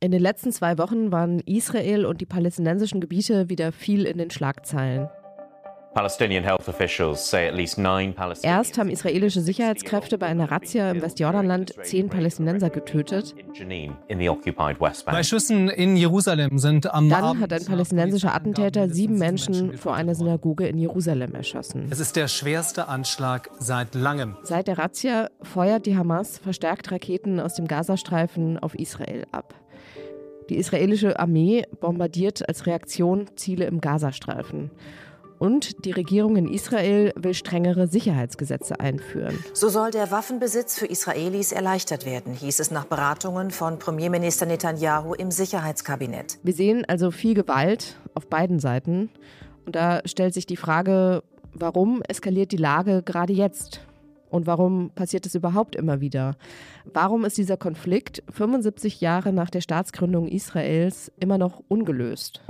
In 0.00 0.12
den 0.12 0.22
letzten 0.22 0.52
zwei 0.52 0.78
Wochen 0.78 1.10
waren 1.10 1.40
Israel 1.40 2.06
und 2.06 2.20
die 2.20 2.26
palästinensischen 2.26 3.00
Gebiete 3.00 3.48
wieder 3.48 3.72
viel 3.72 4.04
in 4.04 4.18
den 4.18 4.30
Schlagzeilen. 4.30 5.08
Erst 8.42 8.78
haben 8.78 8.90
israelische 8.90 9.40
Sicherheitskräfte 9.40 10.18
bei 10.18 10.26
einer 10.26 10.48
Razzia 10.52 10.92
im 10.92 11.02
Westjordanland 11.02 11.74
zehn 11.82 12.08
Palästinenser 12.08 12.70
getötet. 12.70 13.34
Bei 15.06 15.22
Schüssen 15.24 15.68
in 15.68 15.96
Jerusalem 15.96 16.58
sind 16.58 16.94
am 16.94 17.08
Dann 17.08 17.24
Abend 17.24 17.42
hat 17.42 17.52
ein 17.52 17.64
palästinensischer 17.64 18.32
Attentäter 18.32 18.88
sieben 18.88 19.18
Menschen 19.18 19.76
vor 19.76 19.94
einer 19.94 20.14
Synagoge 20.14 20.68
in 20.68 20.78
Jerusalem 20.78 21.34
erschossen. 21.34 21.88
Es 21.90 21.98
ist 21.98 22.14
der 22.14 22.28
schwerste 22.28 22.86
Anschlag 22.86 23.50
seit 23.58 23.96
langem. 23.96 24.36
Seit 24.44 24.68
der 24.68 24.78
Razzia 24.78 25.28
feuert 25.42 25.86
die 25.86 25.96
Hamas 25.96 26.38
verstärkt 26.38 26.92
Raketen 26.92 27.40
aus 27.40 27.54
dem 27.54 27.66
Gazastreifen 27.66 28.58
auf 28.58 28.76
Israel 28.76 29.26
ab. 29.32 29.54
Die 30.48 30.56
israelische 30.56 31.18
Armee 31.18 31.64
bombardiert 31.80 32.48
als 32.48 32.66
Reaktion 32.66 33.26
Ziele 33.36 33.66
im 33.66 33.80
Gazastreifen. 33.80 34.70
Und 35.38 35.84
die 35.84 35.92
Regierung 35.92 36.36
in 36.36 36.52
Israel 36.52 37.12
will 37.16 37.34
strengere 37.34 37.86
Sicherheitsgesetze 37.86 38.80
einführen. 38.80 39.38
So 39.52 39.68
soll 39.68 39.92
der 39.92 40.10
Waffenbesitz 40.10 40.76
für 40.76 40.86
Israelis 40.86 41.52
erleichtert 41.52 42.04
werden, 42.04 42.34
hieß 42.34 42.58
es 42.58 42.70
nach 42.70 42.86
Beratungen 42.86 43.52
von 43.52 43.78
Premierminister 43.78 44.46
Netanyahu 44.46 45.14
im 45.14 45.30
Sicherheitskabinett. 45.30 46.38
Wir 46.42 46.54
sehen 46.54 46.84
also 46.88 47.12
viel 47.12 47.34
Gewalt 47.34 47.96
auf 48.14 48.26
beiden 48.26 48.58
Seiten. 48.58 49.10
Und 49.64 49.76
da 49.76 50.00
stellt 50.06 50.34
sich 50.34 50.46
die 50.46 50.56
Frage, 50.56 51.22
warum 51.52 52.02
eskaliert 52.02 52.50
die 52.50 52.56
Lage 52.56 53.02
gerade 53.04 53.32
jetzt? 53.32 53.80
Und 54.30 54.46
warum 54.46 54.90
passiert 54.90 55.26
es 55.26 55.34
überhaupt 55.34 55.74
immer 55.74 56.00
wieder? 56.00 56.36
Warum 56.92 57.24
ist 57.24 57.38
dieser 57.38 57.56
Konflikt 57.56 58.22
75 58.30 59.00
Jahre 59.00 59.32
nach 59.32 59.50
der 59.50 59.60
Staatsgründung 59.60 60.28
Israels 60.28 61.10
immer 61.18 61.38
noch 61.38 61.62
ungelöst? 61.68 62.42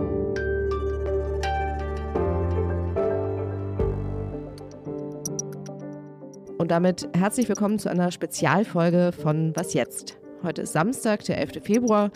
Und 6.58 6.72
damit 6.72 7.08
herzlich 7.16 7.48
willkommen 7.48 7.78
zu 7.78 7.88
einer 7.88 8.10
Spezialfolge 8.10 9.12
von 9.12 9.52
Was 9.54 9.74
jetzt? 9.74 10.18
Heute 10.42 10.62
ist 10.62 10.72
Samstag, 10.72 11.24
der 11.24 11.38
11. 11.38 11.62
Februar. 11.62 12.10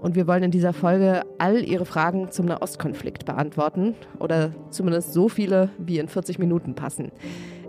Und 0.00 0.16
wir 0.16 0.26
wollen 0.26 0.42
in 0.44 0.50
dieser 0.50 0.72
Folge 0.72 1.22
all 1.38 1.62
Ihre 1.62 1.84
Fragen 1.84 2.30
zum 2.30 2.46
Nahostkonflikt 2.46 3.24
beantworten. 3.24 3.94
Oder 4.18 4.52
zumindest 4.70 5.12
so 5.12 5.28
viele, 5.28 5.70
wie 5.78 5.98
in 5.98 6.08
40 6.08 6.38
Minuten 6.38 6.74
passen. 6.74 7.12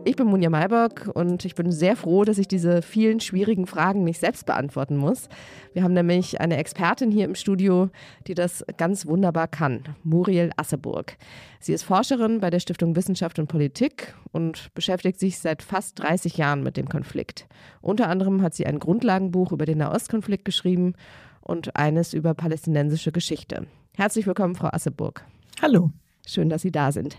Ich 0.05 0.17
bin 0.17 0.27
Munja 0.27 0.49
Mayberg 0.49 1.09
und 1.13 1.45
ich 1.45 1.55
bin 1.55 1.71
sehr 1.71 1.95
froh, 1.95 2.25
dass 2.25 2.37
ich 2.37 2.49
diese 2.49 2.81
vielen 2.81 3.21
schwierigen 3.21 3.65
Fragen 3.65 4.03
nicht 4.03 4.19
selbst 4.19 4.45
beantworten 4.45 4.97
muss. 4.97 5.29
Wir 5.71 5.83
haben 5.83 5.93
nämlich 5.93 6.41
eine 6.41 6.57
Expertin 6.57 7.09
hier 7.09 7.23
im 7.23 7.35
Studio, 7.35 7.89
die 8.27 8.33
das 8.33 8.65
ganz 8.75 9.05
wunderbar 9.05 9.47
kann, 9.47 9.95
Muriel 10.03 10.51
Asseburg. 10.57 11.15
Sie 11.61 11.71
ist 11.71 11.83
Forscherin 11.83 12.41
bei 12.41 12.49
der 12.49 12.59
Stiftung 12.59 12.97
Wissenschaft 12.97 13.39
und 13.39 13.47
Politik 13.47 14.13
und 14.33 14.73
beschäftigt 14.73 15.21
sich 15.21 15.39
seit 15.39 15.61
fast 15.61 15.99
30 15.99 16.35
Jahren 16.35 16.63
mit 16.63 16.75
dem 16.75 16.89
Konflikt. 16.89 17.47
Unter 17.79 18.09
anderem 18.09 18.41
hat 18.41 18.53
sie 18.53 18.65
ein 18.65 18.79
Grundlagenbuch 18.79 19.53
über 19.53 19.65
den 19.65 19.77
Nahostkonflikt 19.77 20.43
geschrieben 20.43 20.95
und 21.39 21.77
eines 21.77 22.13
über 22.13 22.33
palästinensische 22.33 23.13
Geschichte. 23.13 23.67
Herzlich 23.95 24.27
willkommen, 24.27 24.55
Frau 24.55 24.67
Asseburg. 24.67 25.23
Hallo. 25.61 25.91
Schön, 26.25 26.49
dass 26.49 26.61
Sie 26.61 26.71
da 26.71 26.91
sind 26.91 27.17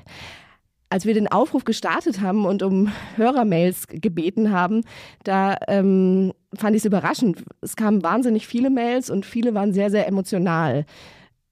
als 0.95 1.07
wir 1.07 1.15
den 1.15 1.27
Aufruf 1.27 1.65
gestartet 1.65 2.21
haben 2.21 2.47
und 2.47 2.63
um 2.63 2.89
Hörermails 3.17 3.89
gebeten 3.89 4.53
haben, 4.53 4.83
da 5.25 5.57
ähm, 5.67 6.33
fand 6.55 6.77
ich 6.77 6.83
es 6.83 6.87
überraschend. 6.87 7.43
Es 7.63 7.75
kamen 7.75 8.05
wahnsinnig 8.05 8.47
viele 8.47 8.71
Mails 8.71 9.11
und 9.11 9.27
viele 9.27 9.55
waren 9.55 9.73
sehr, 9.73 9.91
sehr 9.91 10.07
emotional. 10.07 10.87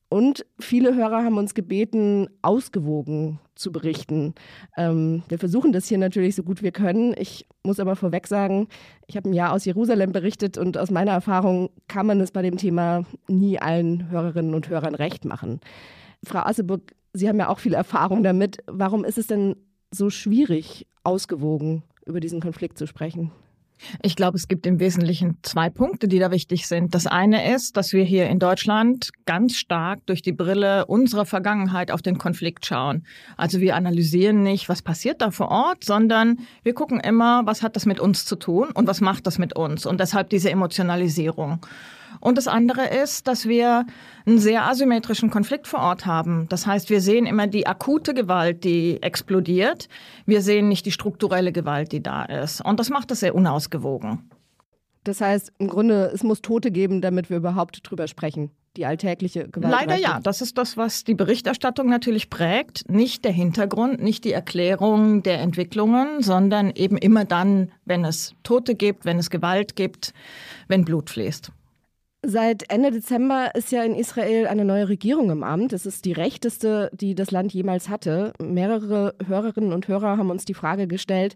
Und 0.09 0.47
viele 0.61 0.95
Hörer 0.95 1.25
haben 1.25 1.39
uns 1.39 1.55
gebeten, 1.55 2.29
ausgewogen 2.41 3.41
zu 3.57 3.73
berichten. 3.73 4.37
Ähm, 4.77 5.25
wir 5.29 5.41
versuchen 5.41 5.73
das 5.73 5.89
hier 5.89 5.99
natürlich 5.99 6.37
so 6.37 6.45
gut 6.45 6.62
wir 6.62 6.71
können. 6.71 7.12
Ich 7.19 7.49
muss 7.65 7.81
aber 7.81 7.97
vorweg 7.97 8.28
sagen, 8.28 8.69
ich 9.09 9.16
habe 9.16 9.28
ein 9.28 9.34
Jahr 9.34 9.53
aus 9.53 9.65
Jerusalem 9.65 10.12
berichtet 10.12 10.56
und 10.56 10.78
aus 10.78 10.93
meiner 10.93 11.11
Erfahrung 11.11 11.71
kann 11.89 12.06
man 12.06 12.21
es 12.21 12.31
bei 12.31 12.43
dem 12.43 12.59
Thema 12.59 13.06
nie 13.27 13.59
allen 13.59 14.09
Hörerinnen 14.09 14.55
und 14.55 14.69
Hörern 14.69 14.95
recht 14.95 15.25
machen. 15.25 15.59
Frau 16.25 16.39
Asseburg, 16.39 16.95
Sie 17.12 17.28
haben 17.28 17.39
ja 17.39 17.49
auch 17.49 17.59
viel 17.59 17.75
Erfahrung 17.75 18.23
damit. 18.23 18.59
Warum 18.67 19.05
ist 19.05 19.19
es 19.19 19.27
denn 19.27 19.56
so 19.91 20.11
schwierig, 20.11 20.87
ausgewogen 21.05 21.83
über 22.06 22.21
diesen 22.21 22.41
Konflikt 22.41 22.78
zu 22.78 22.87
sprechen? 22.87 23.31
Ich 24.03 24.17
glaube, 24.17 24.37
es 24.37 24.49
gibt 24.49 24.67
im 24.67 24.81
Wesentlichen 24.81 25.39
zwei 25.43 25.71
Punkte, 25.71 26.09
die 26.09 26.19
da 26.19 26.31
wichtig 26.31 26.67
sind. 26.67 26.95
Das 26.95 27.06
eine 27.06 27.55
ist, 27.55 27.77
dass 27.77 27.93
wir 27.93 28.05
hier 28.05 28.28
in 28.28 28.39
Deutschland 28.39 29.11
ganz 29.27 29.56
stark 29.56 30.06
durch 30.06 30.22
die 30.22 30.33
Brille 30.33 30.87
unserer 30.87 31.27
Vergangenheit 31.27 31.91
auf 31.91 32.03
den 32.03 32.19
Konflikt 32.19 32.67
schauen. 32.67 33.05
Also 33.37 33.61
wir 33.61 33.77
analysieren 33.77 34.43
nicht, 34.43 34.69
was 34.69 34.83
passiert 34.83 35.21
da 35.21 35.31
vor 35.31 35.49
Ort, 35.49 35.84
sondern 35.84 36.39
wir 36.62 36.75
gucken 36.75 37.01
immer, 37.01 37.45
was 37.45 37.62
hat 37.62 37.77
das 37.77 37.87
mit 37.87 38.01
uns 38.01 38.25
zu 38.25 38.37
tun 38.37 38.69
und 38.72 38.87
was 38.87 39.01
macht 39.01 39.27
das 39.27 39.39
mit 39.39 39.56
uns. 39.56 39.87
Und 39.87 40.01
deshalb 40.01 40.31
diese 40.31 40.51
Emotionalisierung. 40.51 41.61
Und 42.22 42.38
das 42.38 42.47
andere 42.47 42.87
ist, 42.87 43.27
dass 43.27 43.49
wir 43.49 43.84
einen 44.27 44.38
sehr 44.38 44.65
asymmetrischen 44.65 45.28
Konflikt 45.28 45.66
vor 45.66 45.81
Ort 45.81 46.06
haben. 46.06 46.47
Das 46.50 46.69
heißt, 46.69 46.88
wir 46.88 47.00
sehen 47.00 47.27
immer 47.27 47.49
die 47.49 47.66
akute 47.66 48.15
Gewalt, 48.15 48.62
die 48.62 49.03
explodiert. 49.03 49.88
Wir 50.25 50.41
sehen 50.41 50.69
nicht 50.69 50.87
die 50.87 50.93
strukturelle 50.93 51.50
Gewalt, 51.50 51.91
die 51.91 52.00
da 52.00 52.25
ist. 52.25 52.65
Und 52.65 52.78
das 52.78 52.91
macht 52.91 53.10
es 53.10 53.21
sehr 53.21 53.34
unausgewogen. 53.34 54.31
Das 55.03 55.21
heißt, 55.21 55.53
im 55.59 55.66
Grunde, 55.66 56.12
es 56.15 56.22
muss 56.22 56.43
Tote 56.43 56.71
geben, 56.71 57.00
damit 57.00 57.28
wir 57.28 57.38
überhaupt 57.38 57.81
drüber 57.83 58.06
sprechen. 58.06 58.53
Die 58.77 58.87
alltägliche 58.87 59.49
Gewalt. 59.49 59.72
Leider 59.72 59.97
ja. 59.97 60.21
Das 60.22 60.43
ist 60.43 60.56
das, 60.56 60.77
was 60.77 61.03
die 61.03 61.15
Berichterstattung 61.15 61.89
natürlich 61.89 62.31
prägt. 62.31 62.89
Nicht 62.89 63.25
der 63.25 63.33
Hintergrund, 63.33 64.00
nicht 64.00 64.25
die 64.25 64.33
Erklärung 64.33 65.25
der 65.25 65.41
Entwicklungen, 65.41 66.22
sondern 66.22 66.71
eben 66.71 66.97
immer 66.99 67.25
dann, 67.25 67.72
wenn 67.84 68.04
es 68.04 68.37
Tote 68.44 68.77
gibt, 68.77 69.04
wenn 69.04 69.19
es 69.19 69.28
Gewalt 69.28 69.75
gibt, 69.75 70.15
wenn 70.69 70.84
Blut 70.84 71.10
fließt. 71.10 71.50
Seit 72.25 72.71
Ende 72.71 72.93
Dezember 72.93 73.53
ist 73.56 73.72
ja 73.72 73.83
in 73.83 73.97
Israel 73.97 74.47
eine 74.47 74.65
neue 74.65 74.88
Regierung 74.88 75.31
im 75.31 75.43
Amt. 75.43 75.72
Es 75.72 75.87
ist 75.87 76.05
die 76.05 76.12
rechteste, 76.12 76.88
die 76.93 77.16
das 77.16 77.33
Land 77.33 77.53
jemals 77.53 77.88
hatte. 77.88 78.33
Mehrere 78.41 79.16
Hörerinnen 79.27 79.72
und 79.72 79.88
Hörer 79.88 80.19
haben 80.19 80.31
uns 80.31 80.44
die 80.44 80.55
Frage 80.55 80.87
gestellt, 80.87 81.34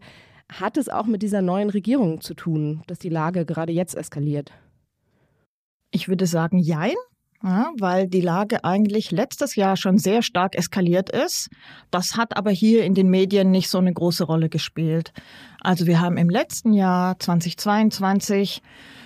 hat 0.49 0.77
es 0.77 0.89
auch 0.89 1.07
mit 1.07 1.23
dieser 1.23 1.43
neuen 1.43 1.71
Regierung 1.71 2.21
zu 2.21 2.35
tun, 2.35 2.85
dass 2.87 3.01
die 3.01 3.09
Lage 3.09 3.45
gerade 3.45 3.73
jetzt 3.73 3.97
eskaliert? 3.97 4.53
Ich 5.91 6.09
würde 6.09 6.27
sagen, 6.27 6.59
jein. 6.59 6.95
Ja, 7.47 7.71
weil 7.79 8.09
die 8.09 8.23
Lage 8.23 8.65
eigentlich 8.65 9.13
letztes 9.13 9.55
Jahr 9.55 9.77
schon 9.77 9.99
sehr 9.99 10.23
stark 10.23 10.57
eskaliert 10.57 11.11
ist. 11.11 11.49
Das 11.93 12.17
hat 12.17 12.37
aber 12.37 12.51
hier 12.51 12.85
in 12.85 12.95
den 12.95 13.09
Medien 13.09 13.53
nicht 13.53 13.71
so 13.71 13.79
eine 13.79 13.93
große 13.93 14.25
Rolle 14.25 14.49
gespielt. 14.49 15.13
Also 15.61 15.87
wir 15.87 16.01
haben 16.01 16.17
im 16.17 16.29
letzten 16.29 16.73
Jahr 16.73 17.17
2022 17.21 18.63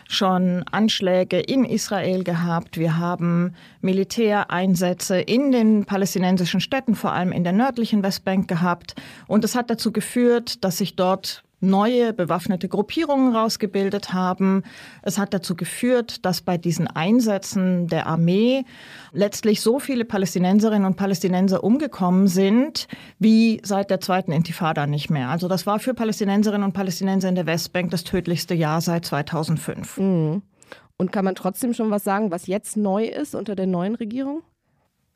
schon 0.08 0.64
Anschläge 0.72 1.38
in 1.38 1.66
Israel 1.66 2.24
gehabt. 2.24 2.78
Wir 2.78 2.96
haben 2.96 3.54
Militäreinsätze 3.82 5.20
in 5.20 5.52
den 5.52 5.84
palästinensischen 5.84 6.60
Städten, 6.60 6.94
vor 6.94 7.12
allem 7.12 7.32
in 7.32 7.44
der 7.44 7.52
nördlichen 7.52 8.02
Westbank 8.02 8.48
gehabt. 8.48 8.94
Und 9.26 9.44
es 9.44 9.54
hat 9.54 9.68
dazu 9.68 9.92
geführt, 9.92 10.64
dass 10.64 10.78
sich 10.78 10.96
dort 10.96 11.44
neue 11.60 12.12
bewaffnete 12.12 12.68
Gruppierungen 12.68 13.34
rausgebildet 13.34 14.12
haben. 14.12 14.62
Es 15.02 15.18
hat 15.18 15.34
dazu 15.34 15.54
geführt, 15.54 16.24
dass 16.24 16.40
bei 16.40 16.58
diesen 16.58 16.86
Einsätzen 16.86 17.86
der 17.86 18.06
Armee 18.06 18.64
letztlich 19.12 19.60
so 19.60 19.78
viele 19.78 20.04
Palästinenserinnen 20.04 20.86
und 20.86 20.96
Palästinenser 20.96 21.62
umgekommen 21.62 22.28
sind, 22.28 22.88
wie 23.18 23.60
seit 23.62 23.90
der 23.90 24.00
zweiten 24.00 24.32
Intifada 24.32 24.86
nicht 24.86 25.10
mehr. 25.10 25.28
Also 25.28 25.48
das 25.48 25.66
war 25.66 25.78
für 25.78 25.94
Palästinenserinnen 25.94 26.64
und 26.64 26.72
Palästinenser 26.72 27.28
in 27.28 27.34
der 27.34 27.46
Westbank 27.46 27.90
das 27.90 28.04
tödlichste 28.04 28.54
Jahr 28.54 28.80
seit 28.80 29.04
2005. 29.04 29.98
Mhm. 29.98 30.42
Und 30.96 31.12
kann 31.12 31.24
man 31.24 31.34
trotzdem 31.34 31.72
schon 31.72 31.90
was 31.90 32.04
sagen, 32.04 32.30
was 32.30 32.46
jetzt 32.46 32.76
neu 32.76 33.06
ist 33.06 33.34
unter 33.34 33.54
der 33.54 33.66
neuen 33.66 33.94
Regierung? 33.94 34.42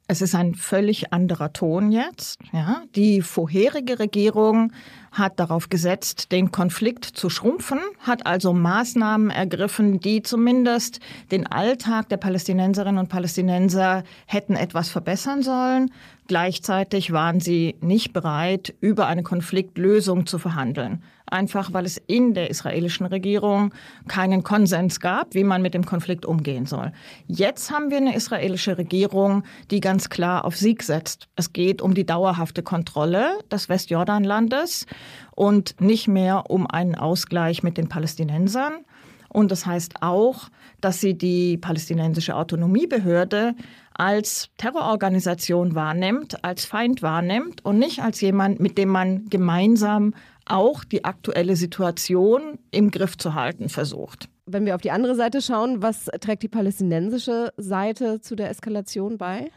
Es 0.06 0.20
ist 0.20 0.34
ein 0.34 0.54
völlig 0.54 1.14
anderer 1.14 1.54
Ton 1.54 1.90
jetzt. 1.90 2.38
Ja. 2.52 2.82
Die 2.94 3.22
vorherige 3.22 3.98
Regierung 3.98 4.70
hat 5.12 5.40
darauf 5.40 5.70
gesetzt, 5.70 6.30
den 6.30 6.52
Konflikt 6.52 7.06
zu 7.06 7.30
schrumpfen, 7.30 7.78
hat 8.00 8.26
also 8.26 8.52
Maßnahmen 8.52 9.30
ergriffen, 9.30 10.00
die 10.00 10.22
zumindest 10.22 11.00
den 11.30 11.46
Alltag 11.46 12.10
der 12.10 12.18
Palästinenserinnen 12.18 12.98
und 12.98 13.08
Palästinenser 13.08 14.04
hätten 14.26 14.56
etwas 14.56 14.90
verbessern 14.90 15.42
sollen. 15.42 15.90
Gleichzeitig 16.26 17.12
waren 17.12 17.40
sie 17.40 17.76
nicht 17.80 18.12
bereit, 18.12 18.74
über 18.80 19.06
eine 19.06 19.22
Konfliktlösung 19.22 20.26
zu 20.26 20.38
verhandeln 20.38 21.02
einfach 21.34 21.72
weil 21.72 21.84
es 21.84 21.98
in 22.06 22.32
der 22.32 22.48
israelischen 22.48 23.06
Regierung 23.06 23.74
keinen 24.08 24.42
Konsens 24.42 25.00
gab, 25.00 25.34
wie 25.34 25.44
man 25.44 25.60
mit 25.60 25.74
dem 25.74 25.84
Konflikt 25.84 26.24
umgehen 26.24 26.64
soll. 26.64 26.92
Jetzt 27.26 27.70
haben 27.70 27.90
wir 27.90 27.98
eine 27.98 28.14
israelische 28.14 28.78
Regierung, 28.78 29.42
die 29.70 29.80
ganz 29.80 30.08
klar 30.08 30.44
auf 30.44 30.56
Sieg 30.56 30.82
setzt. 30.82 31.28
Es 31.36 31.52
geht 31.52 31.82
um 31.82 31.94
die 31.94 32.06
dauerhafte 32.06 32.62
Kontrolle 32.62 33.38
des 33.50 33.68
Westjordanlandes 33.68 34.86
und 35.32 35.80
nicht 35.80 36.08
mehr 36.08 36.50
um 36.50 36.66
einen 36.66 36.94
Ausgleich 36.94 37.62
mit 37.62 37.76
den 37.76 37.88
Palästinensern. 37.88 38.84
Und 39.28 39.50
das 39.50 39.66
heißt 39.66 40.00
auch, 40.00 40.48
dass 40.80 41.00
sie 41.00 41.18
die 41.18 41.56
palästinensische 41.56 42.36
Autonomiebehörde 42.36 43.56
als 43.94 44.50
Terrororganisation 44.58 45.74
wahrnimmt, 45.74 46.44
als 46.44 46.64
Feind 46.64 47.02
wahrnimmt 47.02 47.64
und 47.64 47.78
nicht 47.78 48.00
als 48.00 48.20
jemand, 48.20 48.60
mit 48.60 48.76
dem 48.76 48.88
man 48.88 49.26
gemeinsam 49.26 50.14
auch 50.46 50.84
die 50.84 51.04
aktuelle 51.04 51.56
Situation 51.56 52.58
im 52.70 52.90
Griff 52.90 53.16
zu 53.16 53.34
halten 53.34 53.68
versucht. 53.68 54.28
Wenn 54.46 54.66
wir 54.66 54.74
auf 54.74 54.82
die 54.82 54.90
andere 54.90 55.14
Seite 55.14 55.40
schauen, 55.40 55.80
was 55.80 56.10
trägt 56.20 56.42
die 56.42 56.48
palästinensische 56.48 57.52
Seite 57.56 58.20
zu 58.20 58.36
der 58.36 58.50
Eskalation 58.50 59.16
bei? 59.16 59.50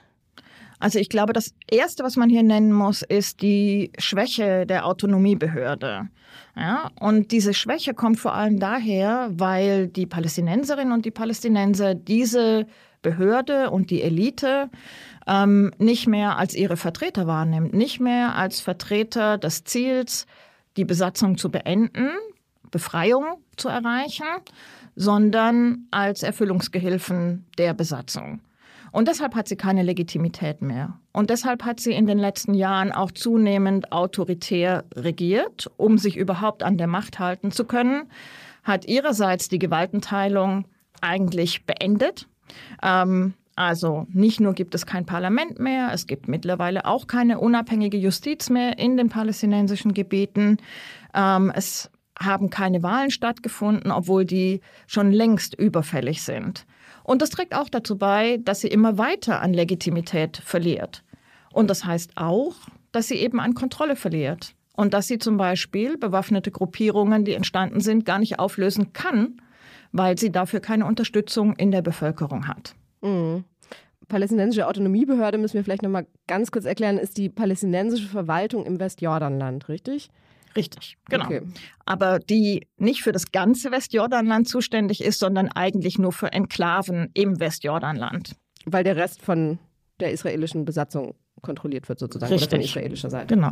Also 0.79 0.99
ich 0.99 1.09
glaube, 1.09 1.33
das 1.33 1.53
Erste, 1.69 2.03
was 2.03 2.15
man 2.15 2.29
hier 2.29 2.43
nennen 2.43 2.71
muss, 2.71 3.01
ist 3.01 3.41
die 3.41 3.91
Schwäche 3.97 4.65
der 4.65 4.85
Autonomiebehörde. 4.85 6.07
Ja, 6.55 6.91
und 6.99 7.31
diese 7.31 7.53
Schwäche 7.53 7.93
kommt 7.93 8.19
vor 8.19 8.33
allem 8.33 8.59
daher, 8.59 9.29
weil 9.31 9.87
die 9.87 10.05
Palästinenserinnen 10.05 10.93
und 10.93 11.05
die 11.05 11.11
Palästinenser 11.11 11.95
diese 11.95 12.67
Behörde 13.07 13.69
und 13.69 13.89
die 13.89 14.01
Elite 14.01 14.69
ähm, 15.27 15.71
nicht 15.77 16.07
mehr 16.07 16.37
als 16.37 16.53
ihre 16.53 16.75
Vertreter 16.75 17.25
wahrnimmt, 17.25 17.73
nicht 17.73 18.01
mehr 18.01 18.35
als 18.35 18.59
Vertreter 18.59 19.37
des 19.37 19.63
Ziels, 19.63 20.25
die 20.75 20.83
Besatzung 20.83 21.37
zu 21.37 21.49
beenden, 21.49 22.09
Befreiung 22.69 23.25
zu 23.55 23.69
erreichen, 23.69 24.27
sondern 24.97 25.87
als 25.89 26.21
Erfüllungsgehilfen 26.21 27.45
der 27.57 27.73
Besatzung. 27.73 28.41
Und 28.91 29.07
deshalb 29.07 29.35
hat 29.35 29.47
sie 29.47 29.55
keine 29.55 29.83
Legitimität 29.83 30.61
mehr. 30.61 30.99
Und 31.13 31.29
deshalb 31.29 31.63
hat 31.63 31.79
sie 31.79 31.93
in 31.93 32.07
den 32.07 32.19
letzten 32.19 32.53
Jahren 32.53 32.91
auch 32.91 33.11
zunehmend 33.11 33.93
autoritär 33.93 34.83
regiert, 34.95 35.71
um 35.77 35.97
sich 35.97 36.17
überhaupt 36.17 36.61
an 36.61 36.77
der 36.77 36.87
Macht 36.87 37.19
halten 37.19 37.51
zu 37.51 37.63
können, 37.63 38.09
hat 38.63 38.85
ihrerseits 38.85 39.47
die 39.47 39.59
Gewaltenteilung 39.59 40.65
eigentlich 41.01 41.65
beendet. 41.65 42.27
Ähm, 42.81 43.33
also 43.55 44.05
nicht 44.09 44.39
nur 44.39 44.53
gibt 44.53 44.75
es 44.75 44.85
kein 44.85 45.05
Parlament 45.05 45.59
mehr, 45.59 45.89
es 45.91 46.05
gibt 46.05 46.27
mittlerweile 46.27 46.85
auch 46.85 47.07
keine 47.07 47.39
unabhängige 47.39 47.97
Justiz 47.97 48.51
mehr 48.51 48.77
in 48.77 48.97
den 48.97 49.09
palästinensischen 49.09 49.95
Gebieten. 49.95 50.57
Ähm, 51.15 51.51
es 51.55 51.89
haben 52.19 52.49
keine 52.49 52.83
Wahlen 52.83 53.09
stattgefunden, 53.09 53.91
obwohl 53.91 54.25
die 54.25 54.61
schon 54.85 55.11
längst 55.11 55.55
überfällig 55.55 56.21
sind. 56.21 56.65
Und 57.03 57.21
das 57.21 57.31
trägt 57.31 57.55
auch 57.55 57.69
dazu 57.69 57.97
bei, 57.97 58.37
dass 58.43 58.61
sie 58.61 58.67
immer 58.67 58.97
weiter 58.97 59.41
an 59.41 59.53
Legitimität 59.53 60.37
verliert. 60.37 61.03
Und 61.51 61.69
das 61.69 61.85
heißt 61.85 62.11
auch, 62.15 62.53
dass 62.91 63.07
sie 63.07 63.15
eben 63.15 63.39
an 63.39 63.55
Kontrolle 63.55 63.95
verliert. 63.95 64.53
Und 64.73 64.93
dass 64.93 65.07
sie 65.07 65.17
zum 65.17 65.37
Beispiel 65.37 65.97
bewaffnete 65.97 66.51
Gruppierungen, 66.51 67.25
die 67.25 67.33
entstanden 67.33 67.79
sind, 67.79 68.05
gar 68.05 68.19
nicht 68.19 68.37
auflösen 68.37 68.93
kann, 68.93 69.41
weil 69.97 70.17
sie 70.17 70.31
dafür 70.31 70.59
keine 70.59 70.85
Unterstützung 70.85 71.55
in 71.55 71.71
der 71.71 71.81
Bevölkerung 71.81 72.47
hat. 72.47 72.75
Mhm. 73.01 73.43
Palästinensische 74.07 74.67
Autonomiebehörde 74.67 75.37
müssen 75.37 75.55
wir 75.55 75.63
vielleicht 75.63 75.83
noch 75.83 75.89
mal 75.89 76.07
ganz 76.27 76.51
kurz 76.51 76.65
erklären, 76.65 76.97
ist 76.97 77.17
die 77.17 77.29
palästinensische 77.29 78.07
Verwaltung 78.07 78.65
im 78.65 78.79
Westjordanland, 78.79 79.67
richtig? 79.67 80.09
Richtig, 80.55 80.97
genau. 81.09 81.25
Okay. 81.25 81.41
Aber 81.85 82.19
die 82.19 82.67
nicht 82.77 83.03
für 83.03 83.11
das 83.11 83.31
ganze 83.31 83.71
Westjordanland 83.71 84.47
zuständig 84.47 85.03
ist, 85.03 85.19
sondern 85.19 85.49
eigentlich 85.49 85.99
nur 85.99 86.11
für 86.11 86.31
Enklaven 86.31 87.09
im 87.13 87.39
Westjordanland. 87.39 88.35
Weil 88.65 88.83
der 88.83 88.95
Rest 88.95 89.21
von 89.21 89.59
der 89.99 90.11
israelischen 90.11 90.65
Besatzung 90.65 91.15
kontrolliert 91.41 91.87
wird, 91.89 91.99
sozusagen, 91.99 92.31
Richtig. 92.31 92.47
oder 92.47 92.57
von 92.57 92.65
israelischer 92.65 93.09
Seite. 93.09 93.35
Genau. 93.35 93.51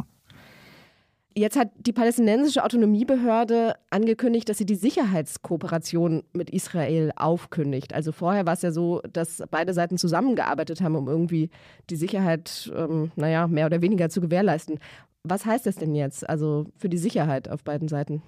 Jetzt 1.38 1.58
hat 1.58 1.70
die 1.78 1.92
palästinensische 1.92 2.64
Autonomiebehörde 2.64 3.76
angekündigt, 3.90 4.48
dass 4.48 4.58
sie 4.58 4.66
die 4.66 4.76
Sicherheitskooperation 4.76 6.24
mit 6.32 6.50
Israel 6.50 7.12
aufkündigt. 7.18 7.94
Also 7.94 8.14
vorher 8.14 8.46
war 8.46 8.54
es 8.54 8.62
ja 8.62 8.72
so, 8.72 9.02
dass 9.12 9.44
beide 9.52 9.74
Seiten 9.74 9.98
zusammengearbeitet 9.98 10.80
haben, 10.80 10.96
um 10.96 11.10
irgendwie 11.10 11.50
die 11.90 11.98
Sicherheit, 11.98 12.72
ähm, 12.74 13.12
naja, 13.18 13.48
mehr 13.48 13.66
oder 13.66 13.82
weniger 13.82 14.10
zu 14.10 14.22
gewährleisten. 14.22 14.80
Was 15.24 15.46
heißt 15.46 15.66
das 15.66 15.76
denn 15.76 15.94
jetzt, 15.94 16.28
also 16.30 16.68
für 16.78 16.88
die 16.88 16.98
Sicherheit 16.98 17.50
auf 17.50 17.66
beiden 17.66 17.90
Seiten? 17.90 18.22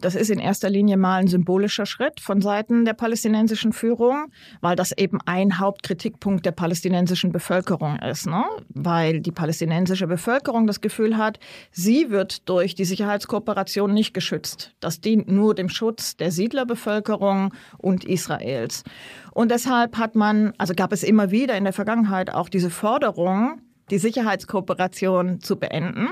Das 0.00 0.14
ist 0.14 0.30
in 0.30 0.38
erster 0.38 0.68
Linie 0.68 0.96
mal 0.96 1.16
ein 1.16 1.28
symbolischer 1.28 1.86
Schritt 1.86 2.20
von 2.20 2.40
Seiten 2.40 2.84
der 2.84 2.92
palästinensischen 2.92 3.72
Führung, 3.72 4.26
weil 4.60 4.76
das 4.76 4.92
eben 4.92 5.18
ein 5.26 5.58
Hauptkritikpunkt 5.58 6.44
der 6.44 6.52
palästinensischen 6.52 7.32
Bevölkerung 7.32 7.98
ist. 7.98 8.26
Ne? 8.26 8.44
Weil 8.68 9.20
die 9.20 9.32
palästinensische 9.32 10.06
Bevölkerung 10.06 10.66
das 10.66 10.80
Gefühl 10.80 11.16
hat, 11.16 11.38
sie 11.70 12.10
wird 12.10 12.48
durch 12.48 12.74
die 12.74 12.84
Sicherheitskooperation 12.84 13.92
nicht 13.94 14.12
geschützt. 14.14 14.74
Das 14.80 15.00
dient 15.00 15.30
nur 15.30 15.54
dem 15.54 15.68
Schutz 15.68 16.16
der 16.16 16.32
Siedlerbevölkerung 16.32 17.54
und 17.78 18.04
Israels. 18.04 18.84
Und 19.32 19.50
deshalb 19.50 19.98
hat 19.98 20.14
man, 20.14 20.52
also 20.58 20.74
gab 20.74 20.92
es 20.92 21.02
immer 21.02 21.30
wieder 21.30 21.56
in 21.56 21.64
der 21.64 21.72
Vergangenheit 21.72 22.32
auch 22.32 22.48
diese 22.48 22.70
Forderung, 22.70 23.60
die 23.90 23.98
Sicherheitskooperation 23.98 25.40
zu 25.40 25.56
beenden. 25.56 26.08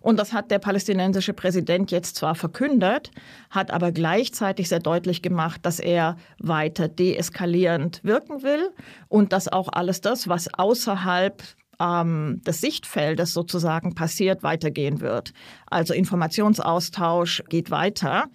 Und 0.00 0.18
das 0.18 0.32
hat 0.32 0.50
der 0.50 0.58
palästinensische 0.58 1.32
Präsident 1.32 1.90
jetzt 1.90 2.16
zwar 2.16 2.34
verkündet, 2.34 3.10
hat 3.50 3.70
aber 3.70 3.92
gleichzeitig 3.92 4.68
sehr 4.68 4.80
deutlich 4.80 5.22
gemacht, 5.22 5.60
dass 5.64 5.80
er 5.80 6.16
weiter 6.38 6.88
deeskalierend 6.88 8.02
wirken 8.04 8.42
will 8.42 8.70
und 9.08 9.32
dass 9.32 9.48
auch 9.48 9.68
alles 9.72 10.00
das, 10.00 10.28
was 10.28 10.52
außerhalb 10.52 11.42
ähm, 11.80 12.40
des 12.46 12.60
Sichtfeldes 12.60 13.32
sozusagen 13.32 13.94
passiert, 13.94 14.42
weitergehen 14.42 15.00
wird. 15.00 15.32
Also 15.66 15.94
Informationsaustausch 15.94 17.42
geht 17.48 17.70
weiter. 17.70 18.26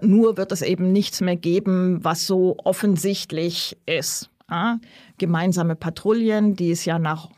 Nur 0.00 0.36
wird 0.36 0.52
es 0.52 0.62
eben 0.62 0.92
nichts 0.92 1.20
mehr 1.20 1.36
geben, 1.36 2.02
was 2.02 2.26
so 2.26 2.56
offensichtlich 2.64 3.76
ist. 3.86 4.30
Ja? 4.50 4.78
Gemeinsame 5.18 5.76
Patrouillen, 5.76 6.56
die 6.56 6.70
es 6.70 6.84
ja 6.84 6.98
nach 6.98 7.28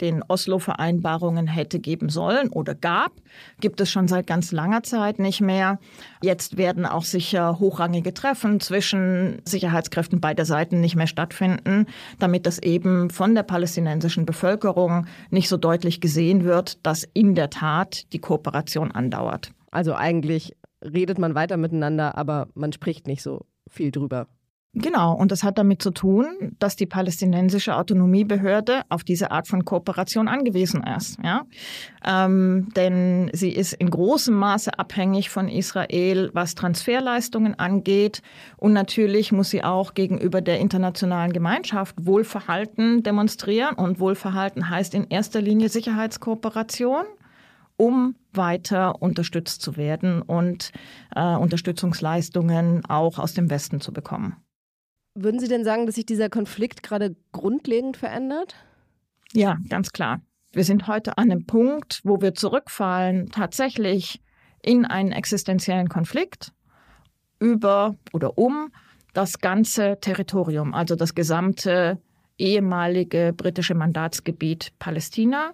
den 0.00 0.22
Oslo-Vereinbarungen 0.26 1.46
hätte 1.46 1.78
geben 1.78 2.08
sollen 2.08 2.48
oder 2.48 2.74
gab, 2.74 3.12
gibt 3.60 3.80
es 3.80 3.90
schon 3.90 4.08
seit 4.08 4.26
ganz 4.26 4.52
langer 4.52 4.82
Zeit 4.82 5.18
nicht 5.18 5.40
mehr. 5.40 5.78
Jetzt 6.22 6.56
werden 6.56 6.86
auch 6.86 7.04
sicher 7.04 7.58
hochrangige 7.58 8.14
Treffen 8.14 8.60
zwischen 8.60 9.42
Sicherheitskräften 9.44 10.20
beider 10.20 10.44
Seiten 10.44 10.80
nicht 10.80 10.96
mehr 10.96 11.06
stattfinden, 11.06 11.86
damit 12.18 12.46
das 12.46 12.58
eben 12.58 13.10
von 13.10 13.34
der 13.34 13.42
palästinensischen 13.42 14.26
Bevölkerung 14.26 15.06
nicht 15.30 15.48
so 15.48 15.56
deutlich 15.56 16.00
gesehen 16.00 16.44
wird, 16.44 16.84
dass 16.86 17.04
in 17.14 17.34
der 17.34 17.50
Tat 17.50 18.12
die 18.12 18.20
Kooperation 18.20 18.92
andauert. 18.92 19.52
Also 19.70 19.94
eigentlich 19.94 20.56
redet 20.82 21.18
man 21.18 21.34
weiter 21.34 21.56
miteinander, 21.56 22.16
aber 22.16 22.48
man 22.54 22.72
spricht 22.72 23.06
nicht 23.06 23.22
so 23.22 23.46
viel 23.68 23.90
drüber. 23.90 24.28
Genau, 24.80 25.12
und 25.12 25.32
das 25.32 25.42
hat 25.42 25.58
damit 25.58 25.82
zu 25.82 25.90
tun, 25.90 26.54
dass 26.58 26.76
die 26.76 26.86
palästinensische 26.86 27.74
Autonomiebehörde 27.74 28.82
auf 28.88 29.02
diese 29.02 29.30
Art 29.32 29.48
von 29.48 29.64
Kooperation 29.64 30.28
angewiesen 30.28 30.84
ist. 30.84 31.18
Ja? 31.22 31.46
Ähm, 32.04 32.68
denn 32.76 33.30
sie 33.32 33.50
ist 33.50 33.72
in 33.72 33.90
großem 33.90 34.34
Maße 34.34 34.78
abhängig 34.78 35.30
von 35.30 35.48
Israel, 35.48 36.30
was 36.32 36.54
Transferleistungen 36.54 37.58
angeht. 37.58 38.22
Und 38.56 38.72
natürlich 38.72 39.32
muss 39.32 39.50
sie 39.50 39.64
auch 39.64 39.94
gegenüber 39.94 40.40
der 40.40 40.60
internationalen 40.60 41.32
Gemeinschaft 41.32 41.96
Wohlverhalten 42.00 43.02
demonstrieren. 43.02 43.74
Und 43.74 43.98
Wohlverhalten 43.98 44.70
heißt 44.70 44.94
in 44.94 45.08
erster 45.08 45.42
Linie 45.42 45.68
Sicherheitskooperation 45.68 47.04
um 47.80 48.16
weiter 48.32 49.00
unterstützt 49.00 49.62
zu 49.62 49.76
werden 49.76 50.20
und 50.20 50.72
äh, 51.14 51.36
Unterstützungsleistungen 51.36 52.84
auch 52.86 53.18
aus 53.20 53.34
dem 53.34 53.50
Westen 53.50 53.80
zu 53.80 53.92
bekommen. 53.92 54.36
Würden 55.20 55.40
Sie 55.40 55.48
denn 55.48 55.64
sagen, 55.64 55.86
dass 55.86 55.96
sich 55.96 56.06
dieser 56.06 56.28
Konflikt 56.28 56.84
gerade 56.84 57.16
grundlegend 57.32 57.96
verändert? 57.96 58.54
Ja, 59.32 59.56
ganz 59.68 59.90
klar. 59.90 60.20
Wir 60.52 60.62
sind 60.62 60.86
heute 60.86 61.18
an 61.18 61.32
einem 61.32 61.44
Punkt, 61.44 62.00
wo 62.04 62.20
wir 62.20 62.34
zurückfallen 62.34 63.28
tatsächlich 63.30 64.22
in 64.62 64.84
einen 64.84 65.10
existenziellen 65.10 65.88
Konflikt 65.88 66.52
über 67.40 67.96
oder 68.12 68.38
um 68.38 68.70
das 69.12 69.40
ganze 69.40 69.98
Territorium, 70.00 70.72
also 70.72 70.94
das 70.94 71.16
gesamte 71.16 72.00
ehemalige 72.38 73.32
britische 73.36 73.74
Mandatsgebiet 73.74 74.72
Palästina 74.78 75.52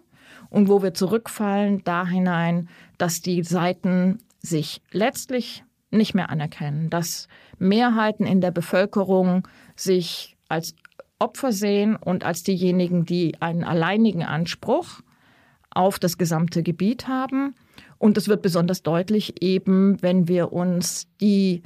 und 0.51 0.69
wo 0.69 0.83
wir 0.83 0.93
zurückfallen 0.93 1.83
da 1.85 2.07
hinein, 2.07 2.69
dass 2.99 3.23
die 3.23 3.43
Seiten 3.43 4.19
sich 4.41 4.83
letztlich 4.91 5.65
nicht 5.97 6.15
mehr 6.15 6.31
anerkennen, 6.31 6.91
dass 6.91 7.29
Mehrheiten 7.59 8.27
in 8.27 8.41
der 8.41 8.51
Bevölkerung 8.51 9.47
sich 9.77 10.37
als 10.49 10.75
Opfer 11.19 11.53
sehen 11.53 11.97
und 11.97 12.25
als 12.25 12.43
diejenigen, 12.43 13.05
die 13.05 13.41
einen 13.41 13.65
alleinigen 13.65 14.25
Anspruch 14.25 15.01
auf 15.71 15.99
das 15.99 16.19
gesamte 16.19 16.63
Gebiet 16.63 17.09
haben. 17.09 17.55
Und 17.99 18.17
das 18.17 18.29
wird 18.29 18.43
besonders 18.43 18.83
deutlich 18.83 19.43
eben, 19.43 20.01
wenn 20.03 20.29
wir 20.29 20.53
uns 20.53 21.09
die 21.21 21.63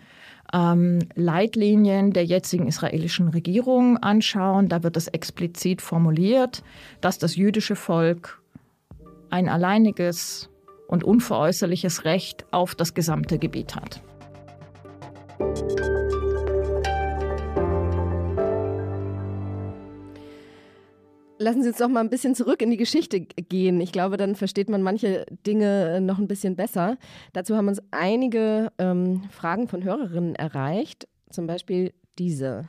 ähm, 0.53 1.01
Leitlinien 1.15 2.13
der 2.13 2.25
jetzigen 2.25 2.69
israelischen 2.69 3.29
Regierung 3.29 3.97
anschauen. 3.99 4.69
Da 4.69 4.83
wird 4.83 4.97
es 4.97 5.09
explizit 5.09 5.83
formuliert, 5.83 6.63
dass 7.01 7.19
das 7.19 7.37
jüdische 7.37 7.77
Volk 7.77 8.41
ein 9.31 9.49
alleiniges 9.49 10.49
und 10.87 11.05
unveräußerliches 11.05 12.05
Recht 12.05 12.47
auf 12.51 12.75
das 12.75 12.95
gesamte 12.95 13.39
Gebiet 13.39 13.77
hat. 13.77 14.01
Lassen 21.40 21.62
Sie 21.62 21.68
uns 21.68 21.78
doch 21.78 21.88
mal 21.88 22.00
ein 22.00 22.11
bisschen 22.11 22.35
zurück 22.35 22.61
in 22.62 22.71
die 22.71 22.76
Geschichte 22.76 23.21
gehen. 23.21 23.80
Ich 23.80 23.92
glaube, 23.92 24.16
dann 24.16 24.35
versteht 24.35 24.68
man 24.68 24.83
manche 24.83 25.25
Dinge 25.47 25.97
äh, 25.97 26.00
noch 26.00 26.18
ein 26.18 26.26
bisschen 26.26 26.57
besser. 26.57 26.99
Dazu 27.33 27.57
haben 27.57 27.68
uns 27.68 27.80
einige 27.92 28.73
ähm, 28.78 29.23
Fragen 29.30 29.68
von 29.68 29.85
Hörerinnen 29.85 30.35
erreicht, 30.35 31.07
zum 31.30 31.47
Beispiel 31.47 31.95
diese. 32.18 32.68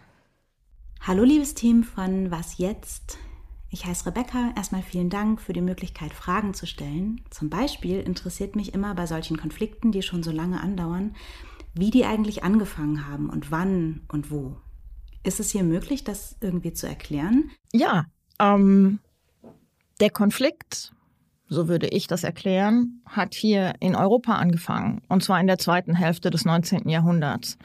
Hallo, 1.01 1.23
liebes 1.23 1.55
Team 1.55 1.83
von 1.83 2.29
Was 2.29 2.59
jetzt? 2.59 3.17
Ich 3.71 3.85
heiße 3.85 4.05
Rebecca. 4.05 4.53
Erstmal 4.55 4.83
vielen 4.83 5.09
Dank 5.09 5.41
für 5.41 5.53
die 5.53 5.61
Möglichkeit, 5.61 6.13
Fragen 6.13 6.53
zu 6.53 6.67
stellen. 6.67 7.21
Zum 7.31 7.49
Beispiel 7.49 7.99
interessiert 7.99 8.55
mich 8.55 8.73
immer 8.75 8.93
bei 8.93 9.07
solchen 9.07 9.38
Konflikten, 9.38 9.91
die 9.91 10.03
schon 10.03 10.21
so 10.21 10.31
lange 10.31 10.61
andauern, 10.61 11.15
wie 11.79 11.91
die 11.91 12.05
eigentlich 12.05 12.43
angefangen 12.43 13.07
haben 13.07 13.29
und 13.29 13.51
wann 13.51 14.01
und 14.12 14.31
wo. 14.31 14.57
Ist 15.24 15.39
es 15.39 15.51
hier 15.51 15.63
möglich, 15.63 16.03
das 16.03 16.36
irgendwie 16.41 16.74
zu 16.74 16.88
erklären? 16.88 17.51
Ja, 17.74 18.05
ähm, 18.39 19.00
der 20.00 20.09
Konflikt, 20.09 20.93
so 21.48 21.67
würde 21.67 21.88
ich 21.88 22.07
das 22.07 22.24
erklären, 22.24 23.01
hat 23.05 23.33
hier 23.33 23.74
in 23.79 23.95
Europa 23.95 24.36
angefangen, 24.36 25.01
und 25.07 25.24
zwar 25.24 25.39
in 25.39 25.48
der 25.48 25.57
zweiten 25.57 25.95
Hälfte 25.95 26.29
des 26.29 26.45
19. 26.45 26.89
Jahrhunderts. 26.89 27.57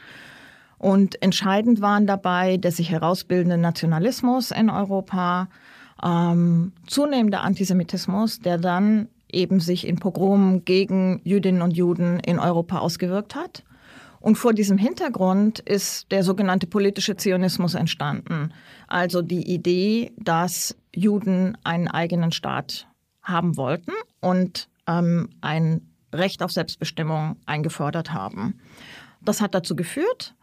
Und 0.77 1.21
entscheidend 1.21 1.81
waren 1.81 2.05
dabei 2.05 2.57
der 2.57 2.71
sich 2.71 2.91
herausbildende 2.91 3.57
Nationalismus 3.57 4.51
in 4.51 4.69
Europa, 4.69 5.47
ähm, 6.03 6.73
zunehmender 6.87 7.41
Antisemitismus, 7.41 8.39
der 8.39 8.57
dann 8.57 9.07
eben 9.31 9.59
sich 9.59 9.87
in 9.87 9.97
Pogromen 9.97 10.65
gegen 10.65 11.21
Jüdinnen 11.23 11.61
und 11.61 11.75
Juden 11.75 12.19
in 12.19 12.39
Europa 12.39 12.79
ausgewirkt 12.79 13.35
hat. 13.35 13.63
Und 14.25 14.37
vor 14.39 14.53
diesem 14.53 14.79
Hintergrund 14.79 15.59
ist 15.59 16.11
der 16.11 16.23
sogenannte 16.23 16.65
politische 16.65 17.15
Zionismus 17.15 17.75
entstanden. 17.75 18.51
Also 18.87 19.21
die 19.21 19.53
Idee, 19.53 20.13
dass 20.17 20.75
Juden 20.95 21.55
einen 21.63 21.87
eigenen 21.87 22.31
Staat 22.31 22.87
haben 23.21 23.55
wollten 23.55 23.91
und 24.21 24.67
ähm, 24.87 25.29
ein 25.41 25.91
Recht 26.11 26.41
auf 26.41 26.51
Selbstbestimmung 26.51 27.35
eingefordert 27.45 28.13
haben. 28.13 28.59
Das 29.21 29.41
hat 29.41 29.53
dazu 29.53 29.75
geführt, 29.75 30.33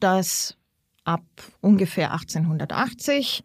dass 0.00 0.58
ab 1.04 1.24
ungefähr 1.62 2.12
1880 2.12 3.42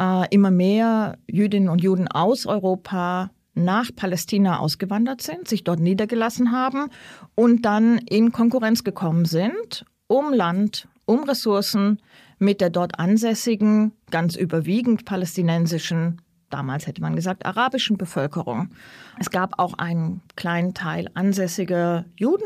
äh, 0.00 0.26
immer 0.30 0.52
mehr 0.52 1.18
Jüdinnen 1.26 1.68
und 1.68 1.82
Juden 1.82 2.08
aus 2.08 2.46
Europa 2.46 3.30
nach 3.54 3.90
Palästina 3.94 4.58
ausgewandert 4.58 5.22
sind, 5.22 5.48
sich 5.48 5.64
dort 5.64 5.80
niedergelassen 5.80 6.52
haben 6.52 6.90
und 7.34 7.64
dann 7.64 7.98
in 7.98 8.32
Konkurrenz 8.32 8.84
gekommen 8.84 9.24
sind 9.24 9.84
um 10.06 10.32
Land, 10.32 10.88
um 11.06 11.24
Ressourcen 11.24 12.00
mit 12.38 12.60
der 12.60 12.70
dort 12.70 12.98
ansässigen, 12.98 13.92
ganz 14.10 14.36
überwiegend 14.36 15.04
palästinensischen, 15.04 16.20
damals 16.50 16.86
hätte 16.86 17.00
man 17.00 17.16
gesagt 17.16 17.46
arabischen 17.46 17.96
Bevölkerung. 17.96 18.70
Es 19.18 19.30
gab 19.30 19.58
auch 19.58 19.74
einen 19.74 20.20
kleinen 20.36 20.74
Teil 20.74 21.08
ansässiger 21.14 22.04
Juden, 22.16 22.44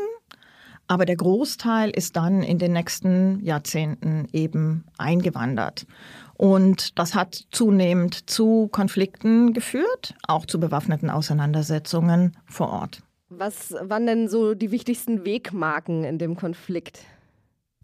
aber 0.89 1.05
der 1.05 1.15
Großteil 1.15 1.91
ist 1.91 2.15
dann 2.15 2.41
in 2.41 2.57
den 2.57 2.73
nächsten 2.73 3.39
Jahrzehnten 3.41 4.27
eben 4.33 4.83
eingewandert. 4.97 5.85
Und 6.33 6.97
das 6.97 7.13
hat 7.13 7.45
zunehmend 7.51 8.27
zu 8.29 8.69
Konflikten 8.71 9.53
geführt, 9.53 10.15
auch 10.27 10.47
zu 10.47 10.59
bewaffneten 10.59 11.11
Auseinandersetzungen 11.11 12.35
vor 12.45 12.69
Ort. 12.69 13.03
Was 13.29 13.75
waren 13.81 14.07
denn 14.07 14.27
so 14.27 14.55
die 14.55 14.71
wichtigsten 14.71 15.25
Wegmarken 15.25 16.03
in 16.03 16.17
dem 16.17 16.35
Konflikt? 16.35 17.03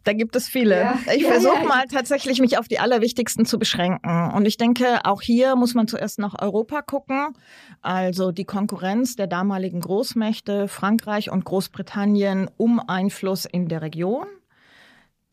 Da 0.05 0.13
gibt 0.13 0.35
es 0.35 0.47
viele. 0.47 0.79
Ja. 0.79 0.99
Ich 1.15 1.23
ja, 1.23 1.31
versuche 1.31 1.61
ja. 1.61 1.67
mal 1.67 1.85
tatsächlich, 1.91 2.39
mich 2.39 2.57
auf 2.59 2.67
die 2.67 2.79
allerwichtigsten 2.79 3.45
zu 3.45 3.57
beschränken. 3.57 4.31
Und 4.33 4.45
ich 4.45 4.55
denke, 4.55 5.03
auch 5.03 5.21
hier 5.21 5.55
muss 5.55 5.73
man 5.73 5.87
zuerst 5.87 6.19
nach 6.19 6.39
Europa 6.39 6.83
gucken. 6.83 7.33
Also 7.81 8.31
die 8.31 8.45
Konkurrenz 8.45 9.15
der 9.15 9.27
damaligen 9.27 9.81
Großmächte 9.81 10.67
Frankreich 10.67 11.31
und 11.31 11.43
Großbritannien 11.43 12.51
um 12.55 12.79
Einfluss 12.79 13.45
in 13.45 13.67
der 13.67 13.81
Region 13.81 14.27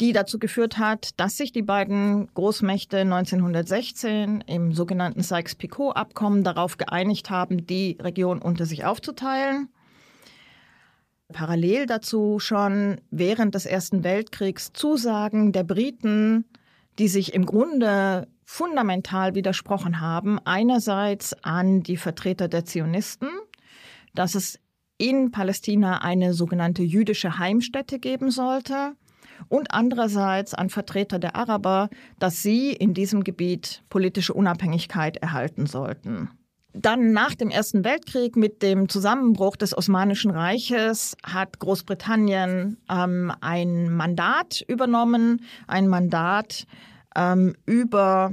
die 0.00 0.12
dazu 0.12 0.40
geführt 0.40 0.78
hat, 0.78 1.10
dass 1.20 1.36
sich 1.36 1.52
die 1.52 1.62
beiden 1.62 2.26
Großmächte 2.34 2.98
1916 2.98 4.42
im 4.48 4.72
sogenannten 4.72 5.22
Sykes-Picot-Abkommen 5.22 6.42
darauf 6.42 6.76
geeinigt 6.76 7.30
haben, 7.30 7.68
die 7.68 7.98
Region 8.00 8.42
unter 8.42 8.66
sich 8.66 8.84
aufzuteilen. 8.84 9.68
Parallel 11.32 11.86
dazu 11.86 12.38
schon 12.38 13.00
während 13.10 13.54
des 13.54 13.66
Ersten 13.66 14.04
Weltkriegs 14.04 14.72
Zusagen 14.72 15.52
der 15.52 15.64
Briten, 15.64 16.44
die 16.98 17.08
sich 17.08 17.34
im 17.34 17.46
Grunde 17.46 18.28
fundamental 18.44 19.34
widersprochen 19.34 20.00
haben. 20.00 20.38
Einerseits 20.44 21.34
an 21.42 21.82
die 21.82 21.96
Vertreter 21.96 22.48
der 22.48 22.64
Zionisten, 22.64 23.28
dass 24.14 24.34
es 24.34 24.60
in 24.98 25.30
Palästina 25.30 26.02
eine 26.02 26.34
sogenannte 26.34 26.82
jüdische 26.82 27.38
Heimstätte 27.38 27.98
geben 27.98 28.30
sollte 28.30 28.92
und 29.48 29.72
andererseits 29.72 30.54
an 30.54 30.70
Vertreter 30.70 31.18
der 31.18 31.34
Araber, 31.34 31.88
dass 32.18 32.42
sie 32.42 32.72
in 32.72 32.94
diesem 32.94 33.24
Gebiet 33.24 33.82
politische 33.88 34.34
Unabhängigkeit 34.34 35.16
erhalten 35.16 35.66
sollten. 35.66 36.30
Dann 36.74 37.12
nach 37.12 37.34
dem 37.34 37.50
Ersten 37.50 37.84
Weltkrieg 37.84 38.36
mit 38.36 38.62
dem 38.62 38.88
Zusammenbruch 38.88 39.56
des 39.56 39.76
Osmanischen 39.76 40.30
Reiches 40.30 41.16
hat 41.22 41.58
Großbritannien 41.58 42.78
ähm, 42.90 43.32
ein 43.40 43.92
Mandat 43.92 44.64
übernommen, 44.66 45.42
ein 45.66 45.88
Mandat 45.88 46.66
ähm, 47.14 47.54
über 47.66 48.32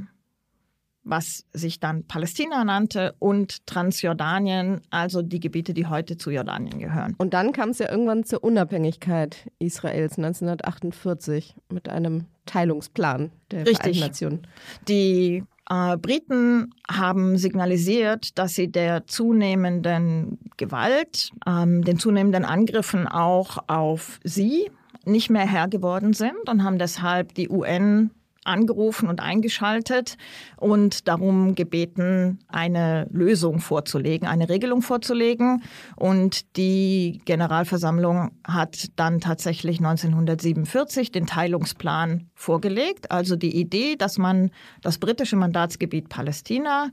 was 1.09 1.45
sich 1.53 1.79
dann 1.79 2.03
Palästina 2.03 2.63
nannte, 2.63 3.15
und 3.19 3.65
Transjordanien, 3.65 4.81
also 4.89 5.21
die 5.21 5.39
Gebiete, 5.39 5.73
die 5.73 5.87
heute 5.87 6.17
zu 6.17 6.29
Jordanien 6.29 6.79
gehören. 6.79 7.15
Und 7.17 7.33
dann 7.33 7.51
kam 7.51 7.69
es 7.69 7.79
ja 7.79 7.89
irgendwann 7.89 8.23
zur 8.25 8.43
Unabhängigkeit 8.43 9.49
Israels 9.59 10.17
1948 10.17 11.55
mit 11.69 11.89
einem 11.89 12.25
Teilungsplan 12.45 13.31
der 13.51 13.61
Richtig. 13.61 13.77
Vereinten 13.77 13.99
Nationen. 13.99 14.47
Die 14.87 15.43
äh, 15.69 15.97
Briten 15.97 16.73
haben 16.89 17.37
signalisiert, 17.37 18.37
dass 18.37 18.55
sie 18.55 18.69
der 18.71 19.07
zunehmenden 19.07 20.39
Gewalt, 20.57 21.31
ähm, 21.47 21.83
den 21.83 21.97
zunehmenden 21.97 22.45
Angriffen 22.45 23.07
auch 23.07 23.59
auf 23.67 24.19
sie 24.23 24.69
nicht 25.05 25.29
mehr 25.29 25.47
Herr 25.47 25.67
geworden 25.67 26.13
sind 26.13 26.49
und 26.49 26.63
haben 26.63 26.77
deshalb 26.77 27.33
die 27.35 27.49
UN 27.49 28.11
angerufen 28.49 29.07
und 29.07 29.21
eingeschaltet 29.21 30.17
und 30.57 31.07
darum 31.07 31.55
gebeten, 31.55 32.39
eine 32.47 33.07
Lösung 33.11 33.59
vorzulegen, 33.59 34.27
eine 34.27 34.49
Regelung 34.49 34.81
vorzulegen. 34.81 35.63
Und 35.95 36.57
die 36.57 37.21
Generalversammlung 37.25 38.31
hat 38.43 38.87
dann 38.95 39.21
tatsächlich 39.21 39.77
1947 39.77 41.11
den 41.11 41.27
Teilungsplan 41.27 42.29
vorgelegt, 42.33 43.11
also 43.11 43.35
die 43.35 43.55
Idee, 43.55 43.95
dass 43.95 44.17
man 44.17 44.51
das 44.81 44.97
britische 44.97 45.35
Mandatsgebiet 45.35 46.09
Palästina 46.09 46.89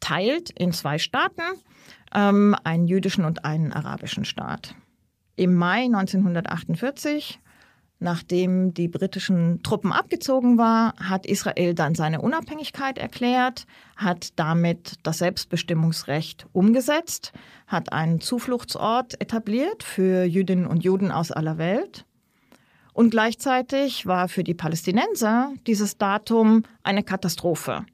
teilt 0.00 0.50
in 0.50 0.72
zwei 0.72 0.98
Staaten, 0.98 1.42
ähm, 2.14 2.56
einen 2.64 2.86
jüdischen 2.86 3.24
und 3.24 3.44
einen 3.44 3.72
arabischen 3.72 4.24
Staat. 4.24 4.74
Im 5.36 5.54
Mai 5.54 5.84
1948 5.84 7.40
Nachdem 8.02 8.74
die 8.74 8.88
britischen 8.88 9.62
Truppen 9.62 9.92
abgezogen 9.92 10.58
waren, 10.58 10.92
hat 10.98 11.24
Israel 11.24 11.72
dann 11.72 11.94
seine 11.94 12.20
Unabhängigkeit 12.20 12.98
erklärt, 12.98 13.64
hat 13.94 14.30
damit 14.40 14.94
das 15.04 15.18
Selbstbestimmungsrecht 15.18 16.46
umgesetzt, 16.50 17.32
hat 17.68 17.92
einen 17.92 18.20
Zufluchtsort 18.20 19.20
etabliert 19.20 19.84
für 19.84 20.24
Jüdinnen 20.24 20.66
und 20.66 20.82
Juden 20.82 21.12
aus 21.12 21.30
aller 21.30 21.58
Welt. 21.58 22.04
Und 22.92 23.10
gleichzeitig 23.10 24.04
war 24.04 24.26
für 24.26 24.42
die 24.42 24.54
Palästinenser 24.54 25.52
dieses 25.68 25.96
Datum 25.96 26.64
eine 26.82 27.04
Katastrophe. 27.04 27.86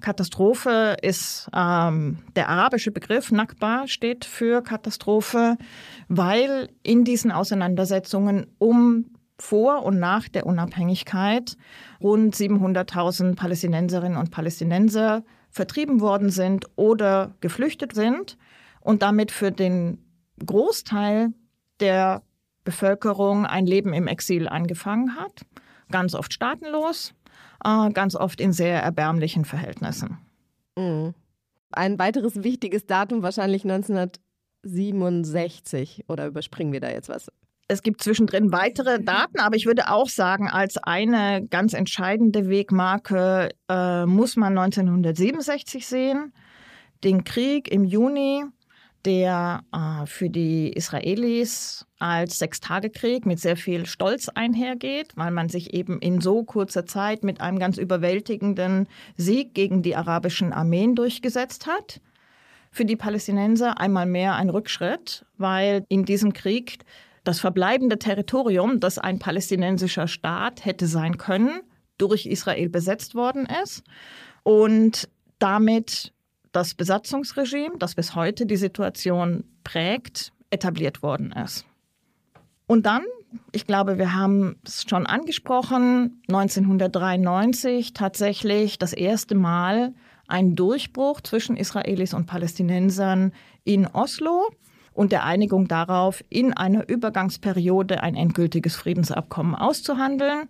Katastrophe 0.00 0.96
ist 1.02 1.48
ähm, 1.52 2.18
der 2.36 2.48
arabische 2.48 2.92
Begriff, 2.92 3.32
Nakba 3.32 3.88
steht 3.88 4.24
für 4.24 4.62
Katastrophe, 4.62 5.56
weil 6.06 6.68
in 6.84 7.02
diesen 7.02 7.32
Auseinandersetzungen 7.32 8.46
um 8.58 9.06
vor 9.38 9.84
und 9.84 9.98
nach 9.98 10.28
der 10.28 10.46
Unabhängigkeit 10.46 11.56
rund 12.00 12.34
700.000 12.34 13.36
Palästinenserinnen 13.36 14.18
und 14.18 14.30
Palästinenser 14.30 15.24
vertrieben 15.50 16.00
worden 16.00 16.30
sind 16.30 16.66
oder 16.76 17.34
geflüchtet 17.40 17.94
sind 17.94 18.38
und 18.80 19.02
damit 19.02 19.30
für 19.30 19.52
den 19.52 19.98
Großteil 20.44 21.32
der 21.80 22.22
Bevölkerung 22.64 23.46
ein 23.46 23.66
Leben 23.66 23.94
im 23.94 24.06
Exil 24.06 24.48
angefangen 24.48 25.16
hat. 25.16 25.42
Ganz 25.90 26.14
oft 26.14 26.32
staatenlos, 26.32 27.14
äh, 27.64 27.90
ganz 27.90 28.16
oft 28.16 28.40
in 28.40 28.52
sehr 28.52 28.82
erbärmlichen 28.82 29.44
Verhältnissen. 29.44 30.18
Mhm. 30.76 31.14
Ein 31.70 31.98
weiteres 31.98 32.42
wichtiges 32.42 32.86
Datum 32.86 33.22
wahrscheinlich 33.22 33.64
1967 33.64 36.04
oder 36.08 36.26
überspringen 36.26 36.72
wir 36.72 36.80
da 36.80 36.90
jetzt 36.90 37.08
was? 37.08 37.30
Es 37.68 37.82
gibt 37.82 38.00
zwischendrin 38.00 38.52
weitere 38.52 39.02
Daten, 39.02 39.40
aber 39.40 39.56
ich 39.56 39.66
würde 39.66 39.90
auch 39.90 40.08
sagen, 40.08 40.48
als 40.48 40.78
eine 40.78 41.44
ganz 41.48 41.72
entscheidende 41.72 42.48
Wegmarke 42.48 43.50
äh, 43.68 44.06
muss 44.06 44.36
man 44.36 44.56
1967 44.56 45.84
sehen. 45.84 46.32
Den 47.02 47.24
Krieg 47.24 47.68
im 47.68 47.82
Juni, 47.82 48.44
der 49.04 49.64
äh, 49.72 50.06
für 50.06 50.30
die 50.30 50.72
Israelis 50.72 51.86
als 51.98 52.38
Sechstagekrieg 52.38 53.26
mit 53.26 53.40
sehr 53.40 53.56
viel 53.56 53.86
Stolz 53.86 54.28
einhergeht, 54.28 55.12
weil 55.16 55.32
man 55.32 55.48
sich 55.48 55.74
eben 55.74 55.98
in 55.98 56.20
so 56.20 56.44
kurzer 56.44 56.86
Zeit 56.86 57.24
mit 57.24 57.40
einem 57.40 57.58
ganz 57.58 57.78
überwältigenden 57.78 58.86
Sieg 59.16 59.54
gegen 59.54 59.82
die 59.82 59.96
arabischen 59.96 60.52
Armeen 60.52 60.94
durchgesetzt 60.94 61.66
hat. 61.66 62.00
Für 62.70 62.84
die 62.84 62.96
Palästinenser 62.96 63.80
einmal 63.80 64.06
mehr 64.06 64.36
ein 64.36 64.50
Rückschritt, 64.50 65.24
weil 65.36 65.84
in 65.88 66.04
diesem 66.04 66.32
Krieg 66.32 66.84
das 67.26 67.40
verbleibende 67.40 67.98
Territorium, 67.98 68.78
das 68.78 68.98
ein 68.98 69.18
palästinensischer 69.18 70.06
Staat 70.06 70.64
hätte 70.64 70.86
sein 70.86 71.18
können, 71.18 71.60
durch 71.98 72.26
Israel 72.26 72.68
besetzt 72.68 73.14
worden 73.14 73.48
ist 73.62 73.82
und 74.44 75.08
damit 75.38 76.12
das 76.52 76.74
Besatzungsregime, 76.74 77.78
das 77.78 77.94
bis 77.94 78.14
heute 78.14 78.46
die 78.46 78.56
Situation 78.56 79.44
prägt, 79.64 80.32
etabliert 80.50 81.02
worden 81.02 81.32
ist. 81.32 81.66
Und 82.66 82.86
dann, 82.86 83.02
ich 83.50 83.66
glaube, 83.66 83.98
wir 83.98 84.14
haben 84.14 84.56
es 84.64 84.84
schon 84.88 85.04
angesprochen, 85.06 86.22
1993 86.28 87.92
tatsächlich 87.92 88.78
das 88.78 88.92
erste 88.92 89.34
Mal 89.34 89.94
ein 90.28 90.54
Durchbruch 90.54 91.20
zwischen 91.20 91.56
Israelis 91.56 92.14
und 92.14 92.26
Palästinensern 92.26 93.32
in 93.64 93.86
Oslo 93.86 94.48
und 94.96 95.12
der 95.12 95.24
Einigung 95.24 95.68
darauf, 95.68 96.24
in 96.30 96.52
einer 96.54 96.88
Übergangsperiode 96.88 98.02
ein 98.02 98.16
endgültiges 98.16 98.76
Friedensabkommen 98.76 99.54
auszuhandeln 99.54 100.48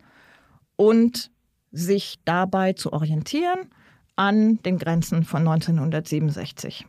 und 0.76 1.30
sich 1.72 2.20
dabei 2.24 2.72
zu 2.72 2.92
orientieren 2.92 3.68
an 4.14 4.62
den 4.62 4.78
Grenzen 4.78 5.24
von 5.24 5.46
1967. 5.46 6.86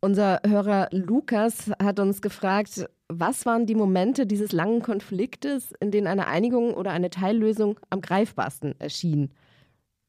Unser 0.00 0.40
Hörer 0.46 0.88
Lukas 0.92 1.70
hat 1.82 1.98
uns 1.98 2.22
gefragt, 2.22 2.86
was 3.08 3.44
waren 3.44 3.66
die 3.66 3.74
Momente 3.74 4.26
dieses 4.26 4.52
langen 4.52 4.82
Konfliktes, 4.82 5.72
in 5.80 5.90
denen 5.90 6.06
eine 6.06 6.26
Einigung 6.26 6.74
oder 6.74 6.92
eine 6.92 7.10
Teillösung 7.10 7.80
am 7.90 8.00
greifbarsten 8.00 8.78
erschien? 8.80 9.30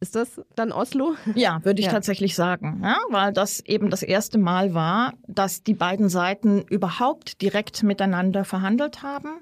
Ist 0.01 0.15
das 0.15 0.41
dann 0.55 0.71
Oslo? 0.71 1.15
Ja, 1.35 1.63
würde 1.63 1.79
ich 1.79 1.87
ja. 1.87 1.91
tatsächlich 1.91 2.35
sagen, 2.35 2.81
ja, 2.83 2.97
weil 3.09 3.31
das 3.31 3.61
eben 3.61 3.89
das 3.89 4.03
erste 4.03 4.37
Mal 4.37 4.73
war, 4.73 5.13
dass 5.27 5.63
die 5.63 5.73
beiden 5.73 6.09
Seiten 6.09 6.63
überhaupt 6.63 7.41
direkt 7.41 7.81
miteinander 7.81 8.43
verhandelt 8.43 9.03
haben, 9.03 9.41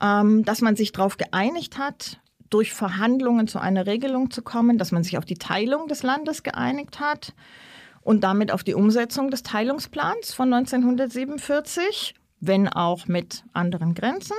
ähm, 0.00 0.44
dass 0.44 0.60
man 0.60 0.76
sich 0.76 0.92
darauf 0.92 1.16
geeinigt 1.16 1.78
hat, 1.78 2.20
durch 2.50 2.74
Verhandlungen 2.74 3.48
zu 3.48 3.58
einer 3.58 3.86
Regelung 3.86 4.30
zu 4.30 4.42
kommen, 4.42 4.76
dass 4.76 4.92
man 4.92 5.04
sich 5.04 5.16
auf 5.16 5.24
die 5.24 5.38
Teilung 5.38 5.88
des 5.88 6.02
Landes 6.02 6.42
geeinigt 6.42 7.00
hat 7.00 7.34
und 8.02 8.24
damit 8.24 8.52
auf 8.52 8.62
die 8.62 8.74
Umsetzung 8.74 9.30
des 9.30 9.42
Teilungsplans 9.42 10.34
von 10.34 10.52
1947, 10.52 12.14
wenn 12.40 12.68
auch 12.68 13.06
mit 13.06 13.44
anderen 13.54 13.94
Grenzen 13.94 14.36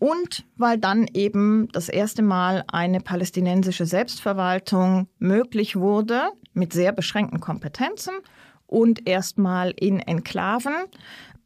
und 0.00 0.44
weil 0.56 0.78
dann 0.78 1.06
eben 1.14 1.68
das 1.72 1.88
erste 1.88 2.22
Mal 2.22 2.64
eine 2.68 3.00
palästinensische 3.00 3.86
Selbstverwaltung 3.86 5.08
möglich 5.18 5.76
wurde 5.76 6.30
mit 6.52 6.72
sehr 6.72 6.92
beschränkten 6.92 7.40
Kompetenzen 7.40 8.14
und 8.66 9.08
erstmal 9.08 9.70
in 9.70 10.00
Enklaven, 10.00 10.74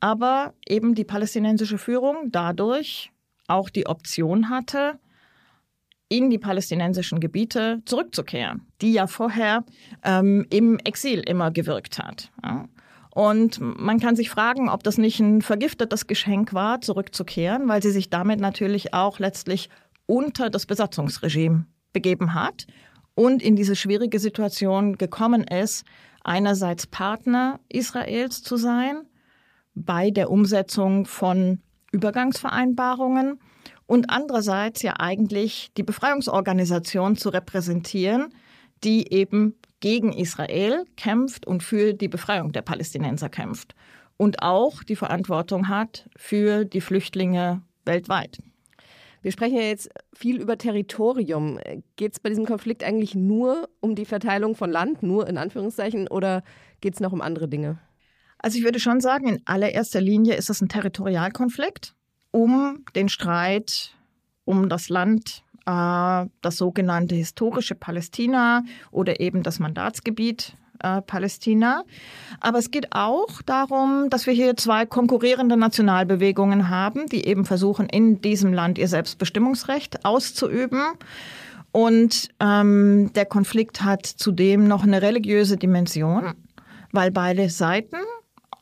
aber 0.00 0.54
eben 0.66 0.95
die 0.95 1.04
palästinensische 1.04 1.78
Führung 1.78 2.30
dadurch 2.30 3.12
auch 3.47 3.69
die 3.69 3.87
Option 3.87 4.49
hatte, 4.49 4.99
in 6.09 6.28
die 6.28 6.38
palästinensischen 6.38 7.21
Gebiete 7.21 7.83
zurückzukehren, 7.85 8.66
die 8.80 8.92
ja 8.92 9.07
vorher 9.07 9.64
ähm, 10.02 10.45
im 10.50 10.78
Exil 10.80 11.21
immer 11.21 11.50
gewirkt 11.52 11.99
hat. 11.99 12.30
Ja. 12.42 12.69
Und 13.21 13.61
man 13.61 14.00
kann 14.00 14.17
sich 14.17 14.30
fragen, 14.30 14.71
ob 14.71 14.83
das 14.83 14.97
nicht 14.97 15.21
ein 15.21 15.43
vergiftetes 15.43 16.06
Geschenk 16.06 16.54
war, 16.54 16.80
zurückzukehren, 16.80 17.69
weil 17.69 17.83
sie 17.83 17.91
sich 17.91 18.09
damit 18.09 18.41
natürlich 18.41 18.95
auch 18.95 19.19
letztlich 19.19 19.69
unter 20.06 20.49
das 20.49 20.65
Besatzungsregime 20.65 21.67
begeben 21.93 22.33
hat 22.33 22.67
und 23.15 23.43
in 23.43 23.56
diese 23.56 23.76
schwierige 23.76 24.19
Situation 24.19 24.97
gekommen 24.97 25.45
ist, 25.45 25.85
einerseits 26.25 26.87
Partner 26.87 27.61
Israels 27.69 28.43
zu 28.43 28.56
sein 28.56 29.02
bei 29.75 30.11
der 30.11 30.30
Umsetzung 30.30 31.04
von 31.04 31.61
Übergangsvereinbarungen 31.93 33.39
und 33.85 34.09
andererseits 34.09 34.80
ja 34.80 34.95
eigentlich 34.99 35.73
die 35.76 35.83
Befreiungsorganisation 35.83 37.19
zu 37.19 37.28
repräsentieren, 37.28 38.33
die 38.83 39.13
eben 39.13 39.56
gegen 39.80 40.12
Israel 40.12 40.84
kämpft 40.97 41.47
und 41.47 41.62
für 41.62 41.95
die 41.95 42.08
Befreiung 42.08 42.52
der 42.52 42.62
Palästinenser 42.62 43.28
kämpft 43.28 43.75
und 44.16 44.43
auch 44.43 44.82
die 44.82 44.97
Verantwortung 44.97 45.69
hat 45.69 46.08
für 46.16 46.64
die 46.64 46.80
Flüchtlinge 46.80 47.62
weltweit. 47.84 48.38
Wir 49.23 49.32
sprechen 49.32 49.56
ja 49.56 49.62
jetzt 49.62 49.90
viel 50.14 50.40
über 50.40 50.56
Territorium. 50.56 51.58
Geht 51.97 52.12
es 52.12 52.21
bei 52.21 52.30
diesem 52.30 52.47
Konflikt 52.47 52.82
eigentlich 52.82 53.14
nur 53.14 53.69
um 53.80 53.95
die 53.95 54.06
Verteilung 54.06 54.54
von 54.54 54.71
Land, 54.71 55.02
nur 55.02 55.28
in 55.28 55.36
Anführungszeichen, 55.36 56.08
oder 56.08 56.43
geht 56.80 56.95
es 56.95 57.00
noch 57.00 57.12
um 57.12 57.21
andere 57.21 57.49
Dinge? 57.49 57.78
Also 58.38 58.56
ich 58.56 58.64
würde 58.64 58.80
schon 58.80 59.00
sagen, 59.00 59.28
in 59.28 59.43
allererster 59.45 60.00
Linie 60.00 60.34
ist 60.34 60.49
es 60.49 60.62
ein 60.62 60.69
Territorialkonflikt 60.69 61.95
um 62.30 62.84
den 62.95 63.08
Streit 63.08 63.95
um 64.45 64.69
das 64.69 64.88
Land 64.88 65.45
äh, 65.66 66.26
das 66.40 66.56
sogenannte 66.56 67.14
historische 67.14 67.75
Palästina 67.75 68.62
oder 68.90 69.20
eben 69.20 69.42
das 69.42 69.58
Mandatsgebiet 69.58 70.54
äh, 70.82 71.02
Palästina. 71.02 71.84
Aber 72.40 72.58
es 72.58 72.70
geht 72.70 72.92
auch 72.92 73.42
darum, 73.42 74.08
dass 74.10 74.26
wir 74.26 74.32
hier 74.32 74.56
zwei 74.56 74.86
konkurrierende 74.86 75.56
Nationalbewegungen 75.56 76.68
haben, 76.68 77.06
die 77.06 77.26
eben 77.26 77.44
versuchen, 77.44 77.88
in 77.88 78.20
diesem 78.20 78.52
Land 78.52 78.78
ihr 78.78 78.88
Selbstbestimmungsrecht 78.88 80.04
auszuüben. 80.04 80.82
Und 81.73 82.28
ähm, 82.40 83.12
der 83.14 83.26
Konflikt 83.26 83.82
hat 83.82 84.06
zudem 84.06 84.66
noch 84.66 84.82
eine 84.82 85.02
religiöse 85.02 85.56
Dimension, 85.56 86.34
weil 86.92 87.10
beide 87.10 87.49
Seiten 87.49 87.99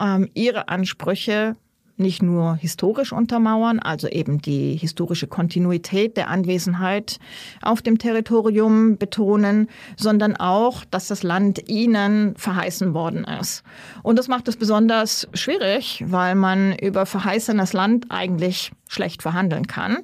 ähm, 0.01 0.29
ihre 0.35 0.69
Ansprüche 0.69 1.57
nicht 1.99 2.23
nur 2.23 2.57
historisch 2.57 3.13
untermauern, 3.13 3.79
also 3.79 4.09
eben 4.09 4.41
die 4.41 4.77
historische 4.77 5.27
Kontinuität 5.27 6.17
der 6.17 6.29
Anwesenheit 6.29 7.19
auf 7.63 7.83
dem 7.83 7.99
Territorium 7.99 8.99
betonen, 8.99 9.69
sondern 9.97 10.37
auch, 10.37 10.85
dass 10.85 11.09
das 11.09 11.23
Land 11.23 11.69
ihnen 11.69 12.35
verheißen 12.37 12.95
worden 12.95 13.25
ist. 13.25 13.63
Und 14.03 14.19
das 14.19 14.29
macht 14.29 14.49
es 14.49 14.57
besonders 14.57 15.29
schwierig, 15.35 16.05
weil 16.07 16.35
man 16.35 16.77
über 16.79 17.07
verheißenes 17.07 17.73
Land 17.73 18.07
eigentlich 18.11 18.73
schlecht 18.89 19.23
verhandeln 19.23 19.67
kann. 19.67 19.99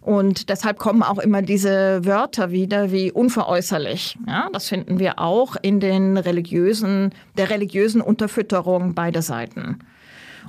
Und 0.00 0.48
deshalb 0.48 0.78
kommen 0.78 1.02
auch 1.02 1.18
immer 1.18 1.42
diese 1.42 2.04
Wörter 2.04 2.50
wieder 2.50 2.90
wie 2.90 3.12
unveräußerlich. 3.12 4.18
Ja, 4.26 4.48
das 4.52 4.68
finden 4.68 4.98
wir 4.98 5.20
auch 5.20 5.54
in 5.62 5.78
den 5.78 6.16
religiösen, 6.16 7.10
der 7.36 7.50
religiösen 7.50 8.00
Unterfütterung 8.00 8.94
beider 8.94 9.22
Seiten. 9.22 9.78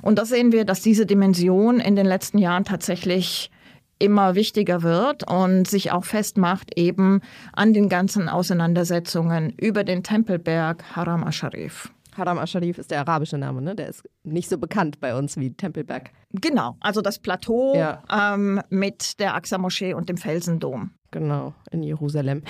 Und 0.04 0.18
da 0.18 0.26
sehen 0.26 0.52
wir, 0.52 0.66
dass 0.66 0.82
diese 0.82 1.06
Dimension 1.06 1.80
in 1.80 1.96
den 1.96 2.04
letzten 2.04 2.36
Jahren 2.36 2.64
tatsächlich 2.64 3.50
immer 3.98 4.34
wichtiger 4.34 4.82
wird 4.82 5.26
und 5.26 5.66
sich 5.66 5.92
auch 5.92 6.04
festmacht 6.04 6.76
eben 6.76 7.22
an 7.54 7.72
den 7.72 7.88
ganzen 7.88 8.28
Auseinandersetzungen 8.28 9.54
über 9.58 9.82
den 9.82 10.02
Tempelberg 10.02 10.84
Haram 10.94 11.24
Asharif. 11.24 11.90
Haram 12.18 12.38
Asharif 12.38 12.76
ist 12.76 12.90
der 12.90 13.00
arabische 13.00 13.38
Name, 13.38 13.62
ne? 13.62 13.74
Der 13.74 13.88
ist 13.88 14.02
nicht 14.24 14.50
so 14.50 14.58
bekannt 14.58 15.00
bei 15.00 15.16
uns 15.16 15.38
wie 15.38 15.54
Tempelberg. 15.54 16.10
Genau, 16.32 16.76
also 16.80 17.00
das 17.00 17.18
Plateau 17.18 17.74
ja. 17.74 18.02
ähm, 18.12 18.60
mit 18.68 19.18
der 19.20 19.34
Aqsa-Moschee 19.34 19.94
und 19.94 20.10
dem 20.10 20.18
Felsendom. 20.18 20.90
Genau, 21.12 21.54
in 21.70 21.82
Jerusalem. 21.82 22.42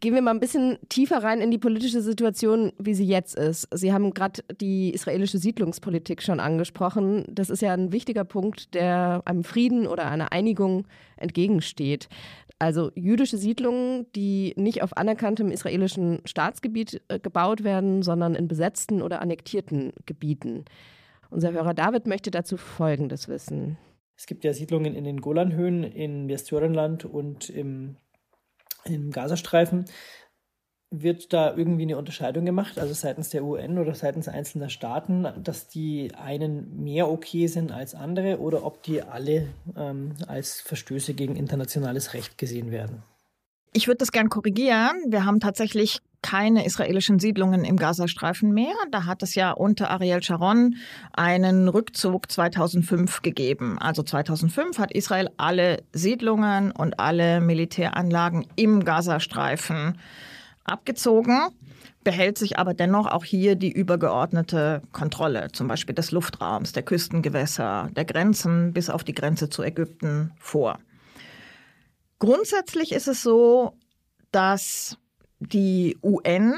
Gehen 0.00 0.14
wir 0.14 0.20
mal 0.20 0.32
ein 0.32 0.40
bisschen 0.40 0.78
tiefer 0.88 1.22
rein 1.22 1.40
in 1.40 1.50
die 1.50 1.58
politische 1.58 2.02
Situation, 2.02 2.72
wie 2.78 2.94
sie 2.94 3.06
jetzt 3.06 3.34
ist. 3.34 3.66
Sie 3.72 3.92
haben 3.92 4.12
gerade 4.12 4.42
die 4.60 4.90
israelische 4.92 5.38
Siedlungspolitik 5.38 6.22
schon 6.22 6.38
angesprochen. 6.38 7.24
Das 7.28 7.48
ist 7.48 7.62
ja 7.62 7.72
ein 7.72 7.92
wichtiger 7.92 8.24
Punkt, 8.24 8.74
der 8.74 9.22
einem 9.24 9.42
Frieden 9.42 9.86
oder 9.86 10.10
einer 10.10 10.32
Einigung 10.32 10.86
entgegensteht. 11.16 12.08
Also 12.58 12.90
jüdische 12.94 13.38
Siedlungen, 13.38 14.06
die 14.14 14.54
nicht 14.56 14.82
auf 14.82 14.96
anerkanntem 14.96 15.50
israelischen 15.50 16.20
Staatsgebiet 16.24 17.02
äh, 17.08 17.18
gebaut 17.18 17.64
werden, 17.64 18.02
sondern 18.02 18.34
in 18.34 18.48
besetzten 18.48 19.02
oder 19.02 19.20
annektierten 19.20 19.92
Gebieten. 20.06 20.64
Unser 21.30 21.52
Hörer 21.52 21.74
David 21.74 22.06
möchte 22.06 22.30
dazu 22.30 22.56
Folgendes 22.56 23.28
wissen. 23.28 23.78
Es 24.16 24.26
gibt 24.26 24.44
ja 24.44 24.54
Siedlungen 24.54 24.94
in 24.94 25.04
den 25.04 25.20
Golanhöhen, 25.20 25.84
in 25.84 26.28
Westjordanland 26.28 27.04
und 27.04 27.50
im 27.50 27.96
im 28.90 29.10
Gazastreifen. 29.10 29.86
Wird 30.90 31.32
da 31.32 31.56
irgendwie 31.56 31.82
eine 31.82 31.98
Unterscheidung 31.98 32.44
gemacht, 32.44 32.78
also 32.78 32.94
seitens 32.94 33.30
der 33.30 33.44
UN 33.44 33.78
oder 33.78 33.94
seitens 33.94 34.28
einzelner 34.28 34.68
Staaten, 34.68 35.26
dass 35.42 35.66
die 35.66 36.14
einen 36.14 36.82
mehr 36.84 37.10
okay 37.10 37.48
sind 37.48 37.72
als 37.72 37.94
andere 37.96 38.38
oder 38.38 38.64
ob 38.64 38.82
die 38.84 39.02
alle 39.02 39.48
ähm, 39.76 40.14
als 40.28 40.60
Verstöße 40.60 41.14
gegen 41.14 41.34
internationales 41.34 42.14
Recht 42.14 42.38
gesehen 42.38 42.70
werden? 42.70 43.02
Ich 43.72 43.86
würde 43.86 43.98
das 43.98 44.12
gern 44.12 44.30
korrigieren. 44.30 44.96
Wir 45.08 45.24
haben 45.24 45.40
tatsächlich 45.40 46.00
keine 46.22 46.66
israelischen 46.66 47.18
Siedlungen 47.18 47.64
im 47.64 47.76
Gazastreifen 47.76 48.52
mehr. 48.52 48.74
Da 48.90 49.04
hat 49.04 49.22
es 49.22 49.34
ja 49.34 49.52
unter 49.52 49.90
Ariel 49.90 50.22
Sharon 50.22 50.76
einen 51.12 51.68
Rückzug 51.68 52.30
2005 52.30 53.22
gegeben. 53.22 53.78
Also 53.78 54.02
2005 54.02 54.78
hat 54.78 54.92
Israel 54.92 55.30
alle 55.36 55.84
Siedlungen 55.92 56.72
und 56.72 56.98
alle 56.98 57.40
Militäranlagen 57.40 58.46
im 58.56 58.84
Gazastreifen 58.84 59.98
abgezogen 60.64 61.38
behält 62.06 62.38
sich 62.38 62.56
aber 62.56 62.72
dennoch 62.72 63.06
auch 63.06 63.24
hier 63.24 63.56
die 63.56 63.72
übergeordnete 63.72 64.80
Kontrolle, 64.92 65.48
zum 65.50 65.66
Beispiel 65.66 65.92
des 65.92 66.12
Luftraums, 66.12 66.70
der 66.70 66.84
Küstengewässer, 66.84 67.90
der 67.96 68.04
Grenzen 68.04 68.72
bis 68.72 68.90
auf 68.90 69.02
die 69.02 69.12
Grenze 69.12 69.50
zu 69.50 69.64
Ägypten 69.64 70.30
vor. 70.38 70.78
Grundsätzlich 72.18 72.92
ist 72.92 73.08
es 73.08 73.22
so, 73.22 73.74
dass 74.30 74.96
die 75.38 75.98
UN 76.02 76.54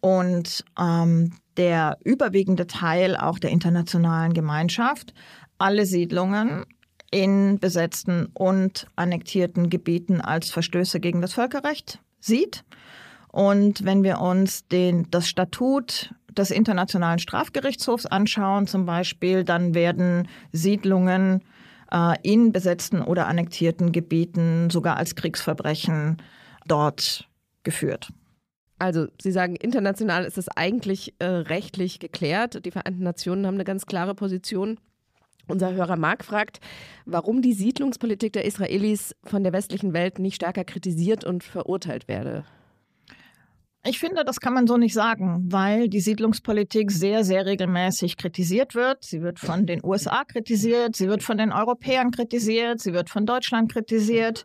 und 0.00 0.64
ähm, 0.78 1.32
der 1.56 1.98
überwiegende 2.04 2.66
Teil 2.66 3.16
auch 3.16 3.38
der 3.38 3.50
internationalen 3.50 4.32
Gemeinschaft 4.32 5.12
alle 5.58 5.84
Siedlungen 5.84 6.64
in 7.10 7.58
besetzten 7.58 8.26
und 8.34 8.86
annektierten 8.96 9.68
Gebieten 9.68 10.20
als 10.20 10.50
Verstöße 10.50 11.00
gegen 11.00 11.20
das 11.20 11.34
Völkerrecht 11.34 11.98
sieht. 12.20 12.64
Und 13.32 13.84
wenn 13.84 14.02
wir 14.02 14.20
uns 14.20 14.66
den, 14.68 15.10
das 15.10 15.28
Statut 15.28 16.14
des 16.36 16.50
Internationalen 16.50 17.18
Strafgerichtshofs 17.18 18.06
anschauen, 18.06 18.66
zum 18.66 18.86
Beispiel, 18.86 19.44
dann 19.44 19.74
werden 19.74 20.28
Siedlungen 20.52 21.42
in 22.22 22.52
besetzten 22.52 23.02
oder 23.02 23.26
annektierten 23.26 23.92
Gebieten 23.92 24.70
sogar 24.70 24.96
als 24.96 25.14
Kriegsverbrechen 25.16 26.18
dort 26.66 27.28
geführt. 27.62 28.12
Also 28.78 29.08
Sie 29.20 29.32
sagen, 29.32 29.56
international 29.56 30.24
ist 30.24 30.38
es 30.38 30.48
eigentlich 30.48 31.14
äh, 31.18 31.26
rechtlich 31.26 31.98
geklärt. 31.98 32.64
Die 32.64 32.70
Vereinten 32.70 33.02
Nationen 33.02 33.46
haben 33.46 33.54
eine 33.54 33.64
ganz 33.64 33.84
klare 33.84 34.14
Position. 34.14 34.78
Unser 35.48 35.74
Hörer 35.74 35.96
Mark 35.96 36.24
fragt, 36.24 36.60
warum 37.04 37.42
die 37.42 37.52
Siedlungspolitik 37.52 38.32
der 38.32 38.46
Israelis 38.46 39.14
von 39.24 39.42
der 39.42 39.52
westlichen 39.52 39.92
Welt 39.92 40.18
nicht 40.18 40.36
stärker 40.36 40.64
kritisiert 40.64 41.24
und 41.24 41.44
verurteilt 41.44 42.08
werde. 42.08 42.44
Ich 43.86 43.98
finde, 43.98 44.24
das 44.24 44.40
kann 44.40 44.52
man 44.52 44.66
so 44.66 44.76
nicht 44.76 44.92
sagen, 44.92 45.46
weil 45.50 45.88
die 45.88 46.00
Siedlungspolitik 46.00 46.90
sehr, 46.90 47.24
sehr 47.24 47.46
regelmäßig 47.46 48.18
kritisiert 48.18 48.74
wird. 48.74 49.04
Sie 49.04 49.22
wird 49.22 49.38
von 49.38 49.64
den 49.64 49.82
USA 49.82 50.24
kritisiert, 50.24 50.96
sie 50.96 51.08
wird 51.08 51.22
von 51.22 51.38
den 51.38 51.50
Europäern 51.50 52.10
kritisiert, 52.10 52.80
sie 52.80 52.92
wird 52.92 53.08
von 53.08 53.24
Deutschland 53.24 53.72
kritisiert. 53.72 54.44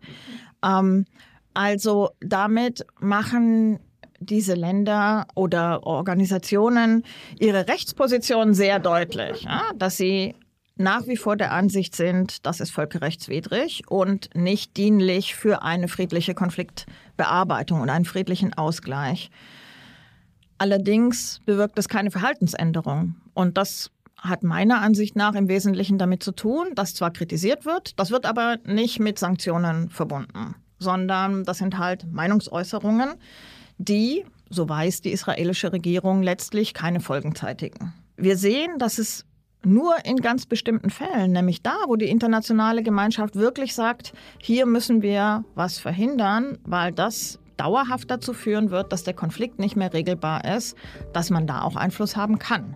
Ähm, 0.63 1.05
also 1.53 2.11
damit 2.21 2.85
machen 2.99 3.79
diese 4.19 4.53
Länder 4.53 5.27
oder 5.35 5.83
Organisationen 5.83 7.03
ihre 7.37 7.67
Rechtsposition 7.67 8.53
sehr 8.53 8.79
deutlich, 8.79 9.43
ja, 9.43 9.63
dass 9.75 9.97
sie 9.97 10.35
nach 10.77 11.07
wie 11.07 11.17
vor 11.17 11.37
der 11.37 11.53
Ansicht 11.53 11.95
sind, 11.95 12.45
das 12.45 12.59
ist 12.59 12.71
völkerrechtswidrig 12.71 13.83
und 13.87 14.29
nicht 14.35 14.75
dienlich 14.77 15.35
für 15.35 15.61
eine 15.63 15.87
friedliche 15.87 16.33
Konfliktbearbeitung 16.33 17.81
und 17.81 17.89
einen 17.89 18.05
friedlichen 18.05 18.53
Ausgleich. 18.53 19.31
Allerdings 20.57 21.41
bewirkt 21.45 21.77
es 21.79 21.89
keine 21.89 22.11
Verhaltensänderung. 22.11 23.15
Und 23.33 23.57
das 23.57 23.91
hat 24.17 24.43
meiner 24.43 24.81
Ansicht 24.81 25.15
nach 25.15 25.35
im 25.35 25.47
Wesentlichen 25.47 25.97
damit 25.97 26.23
zu 26.23 26.31
tun, 26.31 26.69
dass 26.75 26.93
zwar 26.93 27.11
kritisiert 27.11 27.65
wird, 27.65 27.99
das 27.99 28.11
wird 28.11 28.25
aber 28.25 28.57
nicht 28.65 28.99
mit 28.99 29.19
Sanktionen 29.19 29.89
verbunden, 29.89 30.55
sondern 30.79 31.43
das 31.43 31.59
sind 31.59 31.77
halt 31.77 32.11
Meinungsäußerungen, 32.11 33.15
die, 33.77 34.25
so 34.49 34.67
weiß 34.67 35.01
die 35.01 35.11
israelische 35.11 35.71
Regierung, 35.71 36.23
letztlich 36.23 36.73
keine 36.73 37.01
Folgen 37.01 37.35
zeitigen. 37.35 37.93
Wir 38.17 38.37
sehen, 38.37 38.79
dass 38.79 38.97
es 38.97 39.25
nur 39.65 39.93
in 40.05 40.17
ganz 40.17 40.45
bestimmten 40.45 40.89
Fällen, 40.89 41.31
nämlich 41.31 41.61
da, 41.61 41.75
wo 41.87 41.95
die 41.95 42.09
internationale 42.09 42.83
Gemeinschaft 42.83 43.35
wirklich 43.35 43.73
sagt, 43.73 44.13
hier 44.39 44.65
müssen 44.65 45.01
wir 45.01 45.43
was 45.55 45.79
verhindern, 45.79 46.57
weil 46.63 46.91
das 46.91 47.39
dauerhaft 47.57 48.11
dazu 48.11 48.33
führen 48.33 48.69
wird, 48.69 48.91
dass 48.91 49.03
der 49.03 49.13
Konflikt 49.13 49.59
nicht 49.59 49.75
mehr 49.75 49.93
regelbar 49.93 50.45
ist, 50.45 50.77
dass 51.13 51.29
man 51.29 51.47
da 51.47 51.61
auch 51.61 51.75
Einfluss 51.75 52.15
haben 52.15 52.39
kann. 52.39 52.75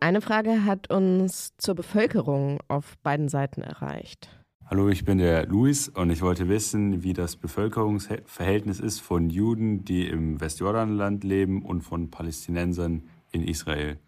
Eine 0.00 0.20
Frage 0.20 0.64
hat 0.64 0.90
uns 0.90 1.56
zur 1.56 1.74
Bevölkerung 1.74 2.60
auf 2.68 2.96
beiden 3.02 3.28
Seiten 3.28 3.62
erreicht. 3.62 4.28
Hallo, 4.68 4.88
ich 4.88 5.04
bin 5.04 5.18
der 5.18 5.46
Luis 5.46 5.88
und 5.88 6.10
ich 6.10 6.22
wollte 6.22 6.48
wissen, 6.48 7.04
wie 7.04 7.12
das 7.12 7.36
Bevölkerungsverhältnis 7.36 8.80
ist 8.80 8.98
von 8.98 9.30
Juden, 9.30 9.84
die 9.84 10.08
im 10.08 10.40
Westjordanland 10.40 11.22
leben 11.22 11.62
und 11.64 11.82
von 11.82 12.10
Palästinensern 12.10 13.04
in 13.30 13.44
Israel. 13.44 14.00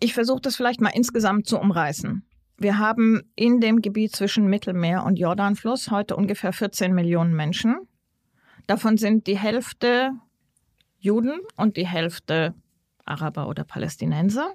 Ich 0.00 0.12
versuche 0.12 0.40
das 0.40 0.56
vielleicht 0.56 0.80
mal 0.80 0.90
insgesamt 0.92 1.46
zu 1.46 1.60
umreißen. 1.60 2.24
Wir 2.58 2.78
haben 2.78 3.22
in 3.36 3.60
dem 3.60 3.82
Gebiet 3.82 4.16
zwischen 4.16 4.48
Mittelmeer 4.48 5.04
und 5.04 5.16
Jordanfluss 5.16 5.92
heute 5.92 6.16
ungefähr 6.16 6.52
14 6.52 6.92
Millionen 6.92 7.32
Menschen. 7.32 7.76
Davon 8.66 8.96
sind 8.96 9.28
die 9.28 9.38
Hälfte 9.38 10.10
Juden 10.98 11.38
und 11.56 11.76
die 11.76 11.86
Hälfte 11.86 12.54
Araber 13.04 13.46
oder 13.46 13.62
Palästinenser. 13.62 14.54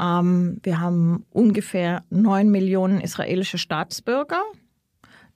Ähm, 0.00 0.58
wir 0.62 0.80
haben 0.80 1.26
ungefähr 1.30 2.04
neun 2.10 2.50
Millionen 2.50 3.00
israelische 3.00 3.58
Staatsbürger. 3.58 4.42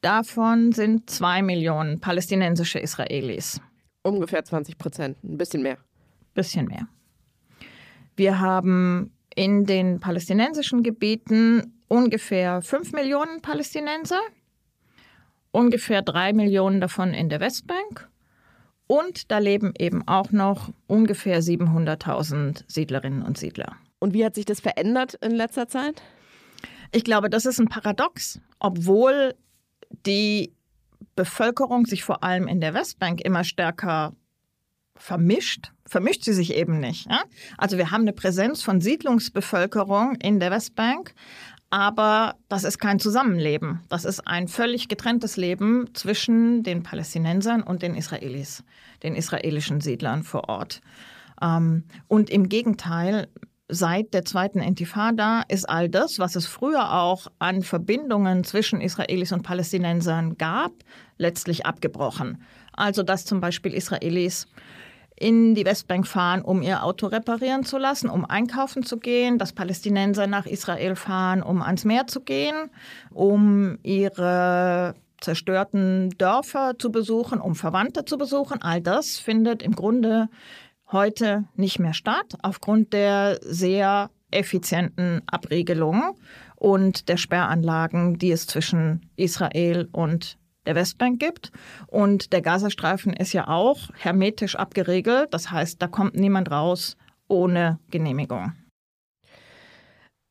Davon 0.00 0.72
sind 0.72 1.10
zwei 1.10 1.42
Millionen 1.42 2.00
palästinensische 2.00 2.78
Israelis. 2.78 3.60
Ungefähr 4.02 4.44
20 4.44 4.78
Prozent, 4.78 5.22
ein 5.22 5.38
bisschen 5.38 5.62
mehr. 5.62 5.78
Bisschen 6.34 6.66
mehr. 6.66 6.88
Wir 8.16 8.40
haben 8.40 9.12
in 9.34 9.64
den 9.64 10.00
palästinensischen 10.00 10.82
Gebieten 10.82 11.74
ungefähr 11.88 12.62
fünf 12.62 12.92
Millionen 12.92 13.40
Palästinenser, 13.40 14.20
ungefähr 15.50 16.02
drei 16.02 16.32
Millionen 16.32 16.80
davon 16.80 17.12
in 17.14 17.28
der 17.28 17.40
Westbank. 17.40 18.08
Und 18.86 19.30
da 19.30 19.38
leben 19.38 19.72
eben 19.78 20.06
auch 20.06 20.30
noch 20.30 20.70
ungefähr 20.86 21.40
700.000 21.40 22.64
Siedlerinnen 22.68 23.22
und 23.22 23.38
Siedler. 23.38 23.76
Und 24.04 24.12
wie 24.12 24.22
hat 24.22 24.34
sich 24.34 24.44
das 24.44 24.60
verändert 24.60 25.14
in 25.22 25.30
letzter 25.30 25.66
Zeit? 25.66 26.02
Ich 26.92 27.04
glaube, 27.04 27.30
das 27.30 27.46
ist 27.46 27.58
ein 27.58 27.68
Paradox, 27.68 28.38
obwohl 28.58 29.34
die 30.04 30.52
Bevölkerung 31.16 31.86
sich 31.86 32.04
vor 32.04 32.22
allem 32.22 32.46
in 32.46 32.60
der 32.60 32.74
Westbank 32.74 33.22
immer 33.22 33.44
stärker 33.44 34.12
vermischt, 34.94 35.72
vermischt 35.86 36.22
sie 36.22 36.34
sich 36.34 36.52
eben 36.52 36.80
nicht. 36.80 37.10
Ja? 37.10 37.22
Also 37.56 37.78
wir 37.78 37.92
haben 37.92 38.02
eine 38.02 38.12
Präsenz 38.12 38.62
von 38.62 38.82
Siedlungsbevölkerung 38.82 40.16
in 40.16 40.38
der 40.38 40.50
Westbank, 40.50 41.14
aber 41.70 42.34
das 42.50 42.64
ist 42.64 42.76
kein 42.76 42.98
Zusammenleben. 42.98 43.80
Das 43.88 44.04
ist 44.04 44.28
ein 44.28 44.48
völlig 44.48 44.88
getrenntes 44.88 45.38
Leben 45.38 45.94
zwischen 45.94 46.62
den 46.62 46.82
Palästinensern 46.82 47.62
und 47.62 47.80
den 47.80 47.94
Israelis, 47.94 48.64
den 49.02 49.16
israelischen 49.16 49.80
Siedlern 49.80 50.24
vor 50.24 50.50
Ort. 50.50 50.82
Ähm, 51.40 51.84
und 52.06 52.28
im 52.28 52.50
Gegenteil, 52.50 53.28
seit 53.74 54.14
der 54.14 54.24
zweiten 54.24 54.60
Intifada 54.60 55.42
ist 55.48 55.68
all 55.68 55.88
das, 55.88 56.18
was 56.18 56.36
es 56.36 56.46
früher 56.46 56.92
auch 56.92 57.26
an 57.38 57.62
Verbindungen 57.62 58.44
zwischen 58.44 58.80
Israelis 58.80 59.32
und 59.32 59.42
Palästinensern 59.42 60.38
gab, 60.38 60.72
letztlich 61.18 61.66
abgebrochen. 61.66 62.42
Also 62.72 63.02
dass 63.02 63.24
zum 63.24 63.40
Beispiel 63.40 63.74
Israelis 63.74 64.46
in 65.16 65.54
die 65.54 65.64
Westbank 65.64 66.06
fahren, 66.06 66.42
um 66.42 66.62
ihr 66.62 66.82
Auto 66.82 67.06
reparieren 67.06 67.64
zu 67.64 67.78
lassen, 67.78 68.10
um 68.10 68.24
einkaufen 68.24 68.82
zu 68.82 68.98
gehen, 68.98 69.38
dass 69.38 69.52
Palästinenser 69.52 70.26
nach 70.26 70.46
Israel 70.46 70.96
fahren, 70.96 71.42
um 71.42 71.62
ans 71.62 71.84
Meer 71.84 72.06
zu 72.06 72.20
gehen, 72.20 72.70
um 73.10 73.78
ihre 73.82 74.94
zerstörten 75.20 76.10
Dörfer 76.18 76.74
zu 76.78 76.90
besuchen, 76.90 77.40
um 77.40 77.54
Verwandte 77.54 78.04
zu 78.04 78.18
besuchen. 78.18 78.60
All 78.60 78.80
das 78.80 79.18
findet 79.18 79.62
im 79.62 79.74
Grunde 79.74 80.28
heute 80.94 81.44
nicht 81.54 81.78
mehr 81.78 81.92
statt, 81.92 82.38
aufgrund 82.42 82.94
der 82.94 83.38
sehr 83.42 84.10
effizienten 84.30 85.20
Abregelung 85.26 86.16
und 86.56 87.10
der 87.10 87.18
Sperranlagen, 87.18 88.18
die 88.18 88.32
es 88.32 88.46
zwischen 88.46 89.10
Israel 89.16 89.88
und 89.92 90.38
der 90.64 90.74
Westbank 90.74 91.20
gibt. 91.20 91.52
Und 91.88 92.32
der 92.32 92.40
Gazastreifen 92.40 93.12
ist 93.12 93.34
ja 93.34 93.48
auch 93.48 93.90
hermetisch 93.98 94.56
abgeregelt. 94.56 95.34
Das 95.34 95.50
heißt, 95.50 95.82
da 95.82 95.88
kommt 95.88 96.16
niemand 96.16 96.50
raus 96.50 96.96
ohne 97.28 97.78
Genehmigung. 97.90 98.52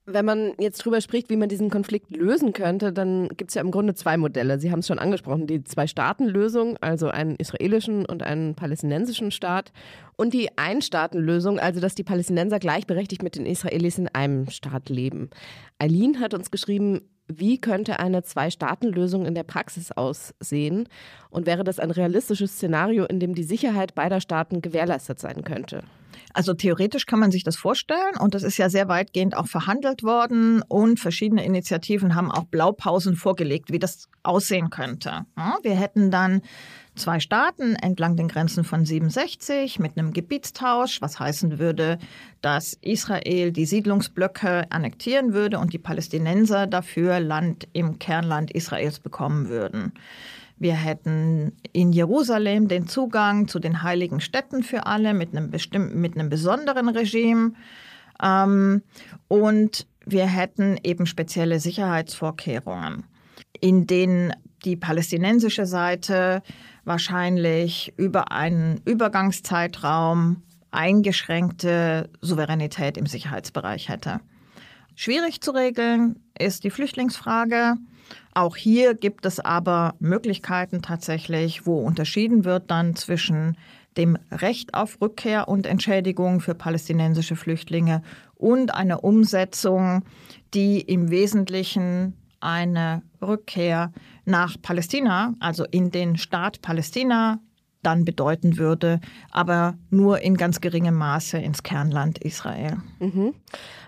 Wenn 0.06 0.26
man 0.26 0.52
jetzt 0.60 0.80
drüber 0.80 1.00
spricht, 1.00 1.30
wie 1.30 1.38
man 1.38 1.48
diesen 1.48 1.70
Konflikt 1.70 2.14
lösen 2.14 2.52
könnte, 2.52 2.92
dann 2.92 3.30
gibt 3.30 3.52
es 3.52 3.56
ja 3.56 3.62
im 3.62 3.72
Grunde 3.72 3.96
zwei 3.96 4.18
Modelle. 4.18 4.60
Sie 4.60 4.70
haben 4.70 4.80
es 4.80 4.88
schon 4.88 5.00
angesprochen, 5.00 5.48
die 5.48 5.64
Zwei-Staaten-Lösung, 5.64 6.76
also 6.82 7.08
einen 7.08 7.38
israelischen 7.38 8.06
und 8.06 8.22
einen 8.22 8.54
palästinensischen 8.54 9.32
Staat, 9.32 9.72
und 10.18 10.34
die 10.34 10.58
Ein-Staaten-Lösung, 10.58 11.58
also 11.58 11.80
dass 11.80 11.96
die 11.96 12.04
Palästinenser 12.04 12.60
gleichberechtigt 12.60 13.24
mit 13.24 13.38
den 13.38 13.46
Israelis 13.46 13.98
in 13.98 14.10
einem 14.10 14.50
Staat 14.50 14.90
leben. 14.90 15.30
Eileen 15.80 16.20
hat 16.20 16.34
uns 16.34 16.52
geschrieben, 16.52 17.08
wie 17.28 17.62
könnte 17.62 18.00
eine 18.00 18.24
Zwei-Staaten-Lösung 18.24 19.26
in 19.26 19.36
der 19.36 19.44
Praxis 19.44 19.94
aussehen? 19.94 20.90
Und 21.30 21.46
wäre 21.46 21.64
das 21.64 21.80
ein 21.80 21.92
realistisches 21.92 22.56
Szenario, 22.56 23.06
in 23.06 23.22
dem 23.22 23.36
die 23.36 23.44
Sicherheit 23.44 23.96
beider 23.96 24.20
Staaten 24.20 24.62
gewährleistet 24.62 25.20
sein 25.20 25.46
könnte? 25.46 25.84
Also 26.34 26.54
theoretisch 26.54 27.06
kann 27.06 27.20
man 27.20 27.32
sich 27.32 27.44
das 27.44 27.56
vorstellen 27.56 28.18
und 28.20 28.34
das 28.34 28.44
ist 28.44 28.58
ja 28.58 28.70
sehr 28.70 28.88
weitgehend 28.88 29.36
auch 29.36 29.48
verhandelt 29.48 30.04
worden 30.04 30.62
und 30.68 31.00
verschiedene 31.00 31.46
Initiativen 31.46 32.16
haben 32.16 32.32
auch 32.32 32.46
Blaupausen 32.46 33.16
vorgelegt, 33.16 33.72
wie 33.72 33.80
das 33.80 34.10
aussehen 34.24 34.70
könnte. 34.70 35.26
wir 35.64 35.76
hätten 35.76 36.12
dann 36.12 36.42
zwei 36.96 37.20
Staaten 37.20 37.76
entlang 37.76 38.16
den 38.16 38.28
Grenzen 38.28 38.64
von 38.64 38.86
67 38.86 39.80
mit 39.80 39.98
einem 39.98 40.14
Gebietstausch, 40.14 41.02
was 41.02 41.20
heißen 41.20 41.60
würde, 41.60 41.98
dass 42.42 42.78
Israel 42.82 43.52
die 43.52 43.66
Siedlungsblöcke 43.66 44.72
annektieren 44.72 45.34
würde 45.34 45.60
und 45.60 45.74
die 45.74 45.80
Palästinenser 45.80 46.68
dafür 46.68 47.20
Land 47.20 47.68
im 47.74 48.00
Kernland 48.00 48.52
Israels 48.52 49.00
bekommen 49.00 49.50
würden. 49.50 49.94
Wir 50.58 50.76
hätten 50.76 51.58
in 51.74 51.92
Jerusalem 51.92 52.68
den 52.68 52.88
Zugang 52.88 53.48
zu 53.48 53.60
den 53.60 53.84
heiligen 53.84 54.22
Städten 54.22 54.64
für 54.64 54.86
alle 54.86 55.14
mit 55.14 55.36
einem 55.36 55.50
bestimmten, 55.50 56.00
mit 56.00 56.16
einem 56.16 56.30
besonderen 56.30 56.90
Regime. 56.90 57.54
Ähm, 58.22 58.84
und 59.28 59.88
wir 60.06 60.26
hätten 60.26 60.78
eben 60.84 61.06
spezielle 61.06 61.60
Sicherheitsvorkehrungen, 61.60 63.06
in 63.60 63.88
denen 63.88 64.34
die 64.66 64.76
palästinensische 64.76 65.66
Seite 65.66 66.42
wahrscheinlich 66.86 67.94
über 67.98 68.32
einen 68.32 68.82
Übergangszeitraum 68.86 70.44
eingeschränkte 70.72 72.10
Souveränität 72.22 72.98
im 72.98 73.06
Sicherheitsbereich 73.06 73.90
hätte. 73.90 74.20
Schwierig 74.96 75.42
zu 75.42 75.52
regeln 75.52 76.20
ist 76.38 76.64
die 76.64 76.70
Flüchtlingsfrage. 76.70 77.76
Auch 78.36 78.56
hier 78.56 78.96
gibt 78.96 79.26
es 79.26 79.40
aber 79.40 79.96
Möglichkeiten 80.00 80.82
tatsächlich, 80.82 81.68
wo 81.68 81.80
unterschieden 81.80 82.46
wird 82.46 82.72
dann 82.72 82.96
zwischen 82.96 83.58
dem 83.96 84.18
Recht 84.32 84.74
auf 84.74 85.00
Rückkehr 85.02 85.48
und 85.48 85.68
Entschädigung 85.68 86.40
für 86.40 86.56
palästinensische 86.56 87.36
Flüchtlinge 87.36 88.02
und 88.36 88.74
einer 88.74 89.04
Umsetzung, 89.04 90.04
die 90.54 90.82
im 90.82 91.12
Wesentlichen 91.12 92.18
eine 92.40 93.04
Rückkehr 93.22 93.92
nach 94.26 94.58
Palästina, 94.62 95.36
also 95.40 95.66
in 95.70 95.92
den 95.92 96.18
Staat 96.18 96.62
Palästina, 96.62 97.40
dann 97.84 98.06
bedeuten 98.06 98.58
würde, 98.58 99.00
aber 99.30 99.76
nur 99.90 100.22
in 100.22 100.38
ganz 100.38 100.62
geringem 100.62 100.96
Maße 100.96 101.38
ins 101.38 101.64
Kernland 101.64 102.18
Israel. 102.20 102.78
Mhm. 103.00 103.34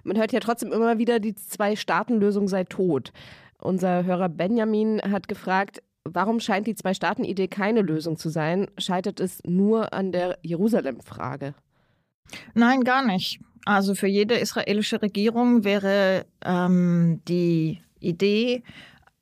Man 0.03 0.17
hört 0.17 0.33
ja 0.33 0.39
trotzdem 0.41 0.71
immer 0.71 0.97
wieder, 0.99 1.19
die 1.19 1.33
Zwei-Staaten-Lösung 1.33 2.47
sei 2.47 2.65
tot. 2.65 3.11
Unser 3.65 4.05
Hörer 4.05 4.29
Benjamin 4.29 5.01
hat 5.01 5.27
gefragt, 5.27 5.81
warum 6.03 6.39
scheint 6.39 6.67
die 6.67 6.75
Zwei-Staaten-Idee 6.75 7.47
keine 7.47 7.81
Lösung 7.81 8.17
zu 8.17 8.29
sein? 8.29 8.67
Scheitert 8.77 9.19
es 9.19 9.41
nur 9.43 9.91
an 9.93 10.11
der 10.11 10.37
Jerusalem-Frage? 10.43 11.55
Nein, 12.53 12.83
gar 12.83 13.05
nicht. 13.05 13.39
Also 13.65 13.95
für 13.95 14.07
jede 14.07 14.35
israelische 14.35 15.01
Regierung 15.01 15.63
wäre 15.63 16.25
ähm, 16.43 17.21
die 17.27 17.81
Idee, 17.99 18.63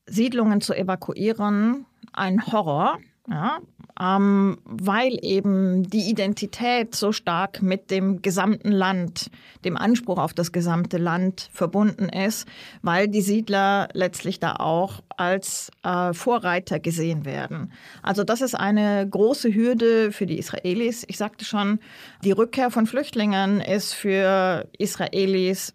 Siedlungen 0.06 0.60
zu 0.60 0.74
evakuieren, 0.74 1.86
ein 2.12 2.46
Horror. 2.46 3.00
Ja, 3.30 3.60
ähm, 4.04 4.58
weil 4.66 5.18
eben 5.22 5.84
die 5.84 6.10
Identität 6.10 6.96
so 6.96 7.12
stark 7.12 7.62
mit 7.62 7.90
dem 7.90 8.22
gesamten 8.22 8.72
Land, 8.72 9.30
dem 9.64 9.78
Anspruch 9.78 10.18
auf 10.18 10.34
das 10.34 10.52
gesamte 10.52 10.98
Land 10.98 11.50
verbunden 11.54 12.10
ist, 12.10 12.48
weil 12.82 13.08
die 13.08 13.22
Siedler 13.22 13.88
letztlich 13.94 14.40
da 14.40 14.56
auch 14.58 15.02
als 15.16 15.72
äh, 15.84 16.14
Vorreiter 16.14 16.80
gesehen 16.80 17.24
werden. 17.24 17.72
Also 18.02 18.24
das 18.24 18.42
ist 18.42 18.56
eine 18.56 19.08
große 19.10 19.54
Hürde 19.54 20.12
für 20.12 20.26
die 20.26 20.40
Israelis. 20.40 21.06
Ich 21.08 21.18
sagte 21.18 21.46
schon, 21.46 21.80
die 22.24 22.32
Rückkehr 22.32 22.72
von 22.72 22.88
Flüchtlingen 22.88 23.62
ist 23.62 23.94
für 23.94 24.68
Israelis 24.78 25.72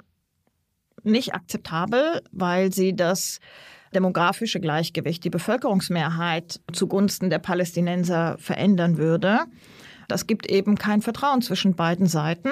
nicht 1.03 1.35
akzeptabel, 1.35 2.21
weil 2.33 2.73
sie 2.73 2.95
das 2.95 3.41
demografische 3.95 4.61
Gleichgewicht, 4.61 5.25
die 5.25 5.31
Bevölkerungsmehrheit 5.31 6.61
zugunsten 6.73 7.31
der 7.31 7.39
Palästinenser 7.39 8.37
verändern 8.39 8.99
würde. 8.99 9.41
Das 10.09 10.27
gibt 10.27 10.51
eben 10.51 10.77
kein 10.77 11.03
Vertrauen 11.03 11.43
zwischen 11.43 11.75
beiden 11.75 12.07
Seiten, 12.07 12.51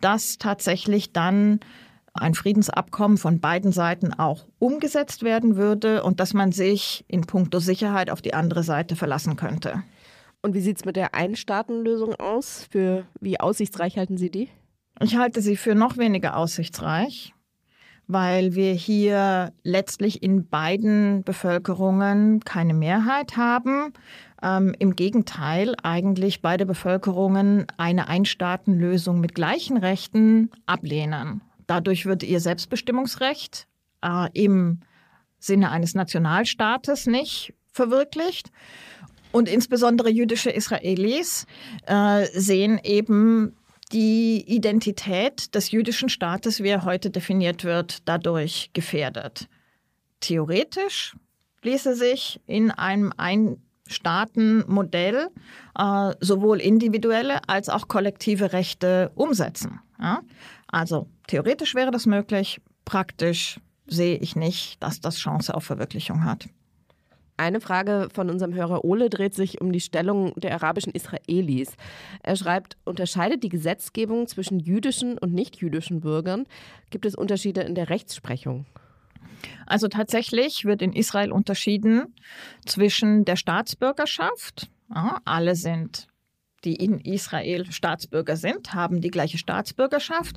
dass 0.00 0.38
tatsächlich 0.38 1.12
dann 1.12 1.60
ein 2.12 2.34
Friedensabkommen 2.34 3.18
von 3.18 3.40
beiden 3.40 3.70
Seiten 3.70 4.12
auch 4.12 4.46
umgesetzt 4.58 5.22
werden 5.22 5.56
würde 5.56 6.02
und 6.02 6.18
dass 6.18 6.34
man 6.34 6.50
sich 6.50 7.04
in 7.06 7.22
puncto 7.22 7.60
Sicherheit 7.60 8.10
auf 8.10 8.20
die 8.20 8.34
andere 8.34 8.64
Seite 8.64 8.96
verlassen 8.96 9.36
könnte. 9.36 9.84
Und 10.42 10.54
wie 10.54 10.60
sieht 10.60 10.78
es 10.78 10.84
mit 10.84 10.96
der 10.96 11.14
Einstaatenlösung 11.14 12.14
aus? 12.14 12.66
Für 12.70 13.06
wie 13.20 13.38
aussichtsreich 13.38 13.96
halten 13.96 14.16
Sie 14.16 14.30
die? 14.30 14.48
Ich 15.02 15.16
halte 15.16 15.40
sie 15.40 15.56
für 15.56 15.74
noch 15.74 15.96
weniger 15.96 16.36
aussichtsreich 16.36 17.32
weil 18.12 18.54
wir 18.54 18.72
hier 18.72 19.52
letztlich 19.62 20.22
in 20.22 20.48
beiden 20.48 21.22
Bevölkerungen 21.22 22.40
keine 22.40 22.74
Mehrheit 22.74 23.36
haben. 23.36 23.92
Ähm, 24.42 24.74
Im 24.78 24.96
Gegenteil, 24.96 25.76
eigentlich 25.82 26.42
beide 26.42 26.66
Bevölkerungen 26.66 27.66
eine 27.76 28.08
Einstaatenlösung 28.08 29.20
mit 29.20 29.34
gleichen 29.34 29.76
Rechten 29.76 30.50
ablehnen. 30.66 31.42
Dadurch 31.66 32.04
wird 32.06 32.24
ihr 32.24 32.40
Selbstbestimmungsrecht 32.40 33.68
äh, 34.02 34.28
im 34.32 34.80
Sinne 35.38 35.70
eines 35.70 35.94
Nationalstaates 35.94 37.06
nicht 37.06 37.54
verwirklicht. 37.72 38.50
Und 39.32 39.48
insbesondere 39.48 40.10
jüdische 40.10 40.50
Israelis 40.50 41.46
äh, 41.86 42.26
sehen 42.32 42.80
eben 42.82 43.54
die 43.92 44.44
Identität 44.46 45.54
des 45.54 45.70
jüdischen 45.70 46.08
Staates, 46.08 46.62
wie 46.62 46.68
er 46.68 46.84
heute 46.84 47.10
definiert 47.10 47.64
wird, 47.64 48.08
dadurch 48.08 48.70
gefährdet. 48.72 49.48
Theoretisch 50.20 51.14
ließe 51.62 51.94
sich 51.94 52.40
in 52.46 52.70
einem 52.70 53.12
Ein-Staaten-Modell 53.16 55.28
äh, 55.78 56.14
sowohl 56.20 56.60
individuelle 56.60 57.46
als 57.48 57.68
auch 57.68 57.88
kollektive 57.88 58.52
Rechte 58.52 59.10
umsetzen. 59.14 59.80
Ja? 60.00 60.22
Also 60.68 61.08
theoretisch 61.26 61.74
wäre 61.74 61.90
das 61.90 62.06
möglich, 62.06 62.60
praktisch 62.84 63.60
sehe 63.86 64.18
ich 64.18 64.36
nicht, 64.36 64.82
dass 64.82 65.00
das 65.00 65.16
Chance 65.16 65.54
auf 65.54 65.64
Verwirklichung 65.64 66.24
hat. 66.24 66.48
Eine 67.40 67.62
Frage 67.62 68.08
von 68.12 68.28
unserem 68.28 68.52
Hörer 68.52 68.84
Ole 68.84 69.08
dreht 69.08 69.34
sich 69.34 69.62
um 69.62 69.72
die 69.72 69.80
Stellung 69.80 70.34
der 70.34 70.52
arabischen 70.52 70.92
Israelis. 70.92 71.72
Er 72.22 72.36
schreibt, 72.36 72.76
unterscheidet 72.84 73.42
die 73.42 73.48
Gesetzgebung 73.48 74.26
zwischen 74.26 74.60
jüdischen 74.60 75.16
und 75.16 75.32
nichtjüdischen 75.32 76.02
Bürgern? 76.02 76.44
Gibt 76.90 77.06
es 77.06 77.14
Unterschiede 77.14 77.62
in 77.62 77.74
der 77.74 77.88
Rechtsprechung? 77.88 78.66
Also 79.64 79.88
tatsächlich 79.88 80.66
wird 80.66 80.82
in 80.82 80.92
Israel 80.92 81.32
unterschieden 81.32 82.14
zwischen 82.66 83.24
der 83.24 83.36
Staatsbürgerschaft. 83.36 84.68
Ja, 84.94 85.22
alle 85.24 85.56
sind, 85.56 86.08
die 86.64 86.74
in 86.74 86.98
Israel 86.98 87.72
Staatsbürger 87.72 88.36
sind, 88.36 88.74
haben 88.74 89.00
die 89.00 89.10
gleiche 89.10 89.38
Staatsbürgerschaft 89.38 90.36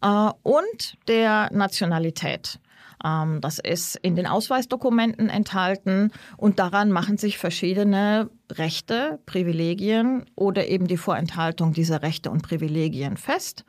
äh, 0.00 0.30
und 0.44 0.96
der 1.08 1.50
Nationalität. 1.52 2.60
Ähm, 3.04 3.40
das 3.40 3.58
ist 3.58 3.96
in 3.96 4.16
den 4.16 4.26
Ausweisdokumenten 4.26 5.28
enthalten 5.28 6.10
und 6.36 6.58
daran 6.58 6.90
machen 6.90 7.18
sich 7.18 7.38
verschiedene 7.38 8.30
Rechte, 8.50 9.18
Privilegien 9.26 10.24
oder 10.34 10.66
eben 10.68 10.86
die 10.86 10.96
Vorenthaltung 10.96 11.72
dieser 11.72 12.02
Rechte 12.02 12.30
und 12.30 12.42
Privilegien 12.42 13.16
fest. 13.16 13.64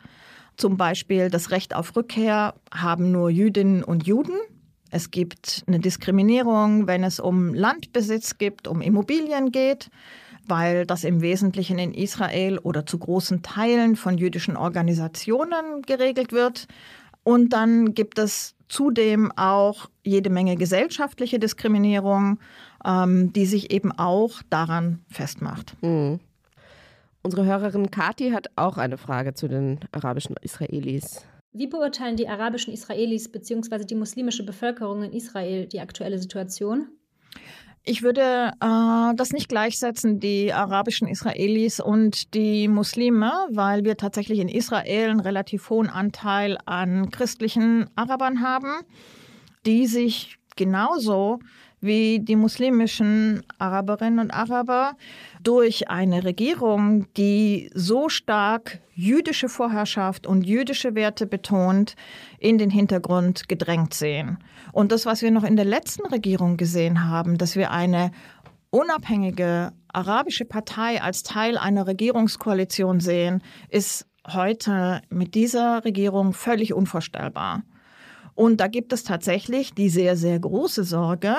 Zum 0.56 0.76
Beispiel 0.78 1.30
das 1.30 1.52
Recht 1.52 1.76
auf 1.76 1.96
Rückkehr 1.96 2.56
haben 2.74 3.12
nur 3.12 3.30
Jüdinnen 3.30 3.84
und 3.84 4.08
Juden. 4.08 4.36
Es 4.90 5.12
gibt 5.12 5.64
eine 5.68 5.80
Diskriminierung, 5.80 6.88
wenn 6.88 7.04
es 7.04 7.20
um 7.20 7.54
Landbesitz 7.54 8.38
geht, 8.38 8.68
um 8.68 8.82
Immobilien 8.82 9.52
geht, 9.52 9.90
weil 10.48 10.86
das 10.86 11.04
im 11.04 11.22
Wesentlichen 11.22 11.78
in 11.78 11.94
Israel 11.94 12.58
oder 12.58 12.86
zu 12.86 12.98
großen 12.98 13.44
Teilen 13.44 13.96
von 13.96 14.18
jüdischen 14.18 14.56
Organisationen 14.56 15.82
geregelt 15.86 16.32
wird. 16.32 16.68
Und 17.24 17.52
dann 17.52 17.94
gibt 17.94 18.18
es 18.18 18.56
zudem 18.68 19.32
auch 19.36 19.90
jede 20.04 20.30
Menge 20.30 20.56
gesellschaftliche 20.56 21.40
Diskriminierung, 21.40 22.40
ähm, 22.86 23.34
die 23.34 23.46
sich 23.46 23.72
eben 23.72 23.92
auch 23.92 24.42
daran 24.50 25.00
festmacht. 25.10 25.76
Mhm. 25.82 26.20
Unsere 27.24 27.46
Hörerin 27.46 27.92
Kati 27.92 28.32
hat 28.32 28.48
auch 28.56 28.78
eine 28.78 28.98
Frage 28.98 29.34
zu 29.34 29.48
den 29.48 29.80
arabischen 29.92 30.36
Israelis. 30.42 31.26
Wie 31.52 31.68
beurteilen 31.68 32.16
die 32.16 32.30
arabischen 32.30 32.74
Israelis 32.74 33.32
bzw. 33.32 33.84
die 33.84 33.96
muslimische 33.96 34.46
Bevölkerung 34.46 35.04
in 35.04 35.12
Israel 35.12 35.66
die 35.66 35.82
aktuelle 35.82 36.20
Situation? 36.20 36.88
Ich 37.90 38.04
würde 38.04 38.52
äh, 38.60 39.16
das 39.16 39.32
nicht 39.32 39.48
gleichsetzen, 39.48 40.20
die 40.20 40.52
arabischen 40.52 41.08
Israelis 41.08 41.80
und 41.80 42.34
die 42.34 42.68
Muslime, 42.68 43.32
weil 43.50 43.86
wir 43.86 43.96
tatsächlich 43.96 44.40
in 44.40 44.50
Israel 44.50 45.10
einen 45.10 45.22
relativ 45.22 45.70
hohen 45.70 45.90
Anteil 45.90 46.58
an 46.66 47.12
christlichen 47.12 47.90
Arabern 47.96 48.42
haben, 48.42 48.82
die 49.66 49.88
sich 49.88 50.38
genauso 50.58 51.40
wie 51.80 52.20
die 52.20 52.36
muslimischen 52.36 53.44
Araberinnen 53.60 54.20
und 54.20 54.32
Araber 54.32 54.94
durch 55.44 55.90
eine 55.90 56.24
Regierung, 56.24 57.06
die 57.16 57.70
so 57.74 58.10
stark 58.10 58.80
jüdische 58.94 59.48
Vorherrschaft 59.48 60.26
und 60.26 60.44
jüdische 60.44 60.96
Werte 60.96 61.28
betont, 61.28 61.96
in 62.40 62.58
den 62.58 62.72
Hintergrund 62.72 63.48
gedrängt 63.48 63.94
sehen. 63.94 64.40
Und 64.72 64.92
das, 64.92 65.06
was 65.06 65.22
wir 65.22 65.32
noch 65.32 65.44
in 65.44 65.56
der 65.56 65.66
letzten 65.66 66.08
Regierung 66.08 66.58
gesehen 66.58 67.08
haben, 67.08 67.38
dass 67.38 67.56
wir 67.56 67.72
eine 67.72 68.12
unabhängige 68.72 69.72
arabische 69.94 70.46
Partei 70.46 71.02
als 71.02 71.24
Teil 71.24 71.58
einer 71.58 71.88
Regierungskoalition 71.88 73.00
sehen, 73.00 73.42
ist 73.70 74.06
heute 74.28 75.02
mit 75.10 75.36
dieser 75.36 75.86
Regierung 75.86 76.34
völlig 76.34 76.74
unvorstellbar. 76.74 77.64
Und 78.36 78.62
da 78.62 78.68
gibt 78.68 78.94
es 78.94 79.04
tatsächlich 79.04 79.74
die 79.74 79.90
sehr, 79.90 80.16
sehr 80.16 80.40
große 80.40 80.84
Sorge, 80.84 81.36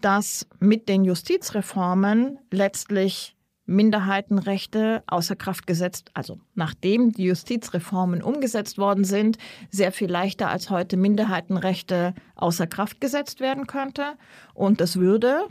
dass 0.00 0.46
mit 0.58 0.88
den 0.88 1.04
Justizreformen 1.04 2.38
letztlich 2.50 3.36
Minderheitenrechte 3.70 5.04
außer 5.06 5.36
Kraft 5.36 5.66
gesetzt, 5.66 6.10
also 6.14 6.40
nachdem 6.54 7.12
die 7.12 7.24
Justizreformen 7.24 8.20
umgesetzt 8.20 8.78
worden 8.78 9.04
sind, 9.04 9.38
sehr 9.70 9.92
viel 9.92 10.10
leichter 10.10 10.50
als 10.50 10.70
heute 10.70 10.96
Minderheitenrechte 10.96 12.14
außer 12.34 12.66
Kraft 12.66 13.00
gesetzt 13.00 13.38
werden 13.40 13.68
könnte. 13.68 14.16
Und 14.54 14.80
das 14.80 14.96
würde 14.96 15.46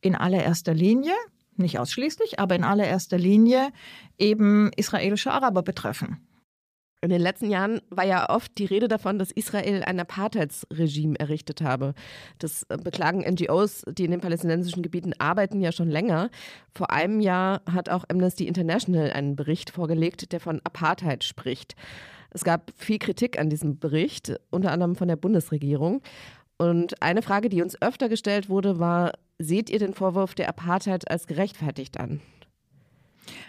in 0.00 0.16
allererster 0.16 0.74
Linie, 0.74 1.14
nicht 1.56 1.78
ausschließlich, 1.78 2.40
aber 2.40 2.56
in 2.56 2.64
allererster 2.64 3.18
Linie 3.18 3.68
eben 4.18 4.72
israelische 4.76 5.30
Araber 5.32 5.62
betreffen. 5.62 6.27
In 7.00 7.10
den 7.10 7.20
letzten 7.20 7.48
Jahren 7.48 7.80
war 7.90 8.04
ja 8.04 8.28
oft 8.28 8.58
die 8.58 8.64
Rede 8.64 8.88
davon, 8.88 9.20
dass 9.20 9.30
Israel 9.30 9.84
ein 9.84 10.00
Apartheidsregime 10.00 11.18
errichtet 11.20 11.62
habe. 11.62 11.94
Das 12.40 12.64
äh, 12.64 12.76
beklagen 12.76 13.20
NGOs, 13.20 13.84
die 13.88 14.04
in 14.04 14.10
den 14.10 14.20
palästinensischen 14.20 14.82
Gebieten 14.82 15.12
arbeiten, 15.18 15.60
ja 15.60 15.70
schon 15.70 15.90
länger. 15.90 16.28
Vor 16.74 16.90
einem 16.90 17.20
Jahr 17.20 17.62
hat 17.70 17.88
auch 17.88 18.04
Amnesty 18.08 18.48
International 18.48 19.12
einen 19.12 19.36
Bericht 19.36 19.70
vorgelegt, 19.70 20.32
der 20.32 20.40
von 20.40 20.60
Apartheid 20.64 21.22
spricht. 21.22 21.76
Es 22.30 22.42
gab 22.42 22.72
viel 22.74 22.98
Kritik 22.98 23.38
an 23.38 23.48
diesem 23.48 23.78
Bericht, 23.78 24.34
unter 24.50 24.72
anderem 24.72 24.96
von 24.96 25.06
der 25.06 25.16
Bundesregierung. 25.16 26.02
Und 26.56 27.00
eine 27.00 27.22
Frage, 27.22 27.48
die 27.48 27.62
uns 27.62 27.80
öfter 27.80 28.08
gestellt 28.08 28.48
wurde, 28.48 28.80
war, 28.80 29.12
seht 29.38 29.70
ihr 29.70 29.78
den 29.78 29.94
Vorwurf 29.94 30.34
der 30.34 30.48
Apartheid 30.48 31.08
als 31.08 31.28
gerechtfertigt 31.28 32.00
an? 32.00 32.20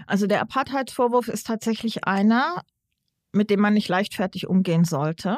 Also 0.06 0.28
der 0.28 0.42
Apartheidsvorwurf 0.42 1.28
ist 1.28 1.48
tatsächlich 1.48 2.04
einer, 2.04 2.62
mit 3.32 3.50
dem 3.50 3.60
man 3.60 3.74
nicht 3.74 3.90
leichtfertig 3.90 4.48
umgehen 4.48 4.86
sollte, 4.86 5.38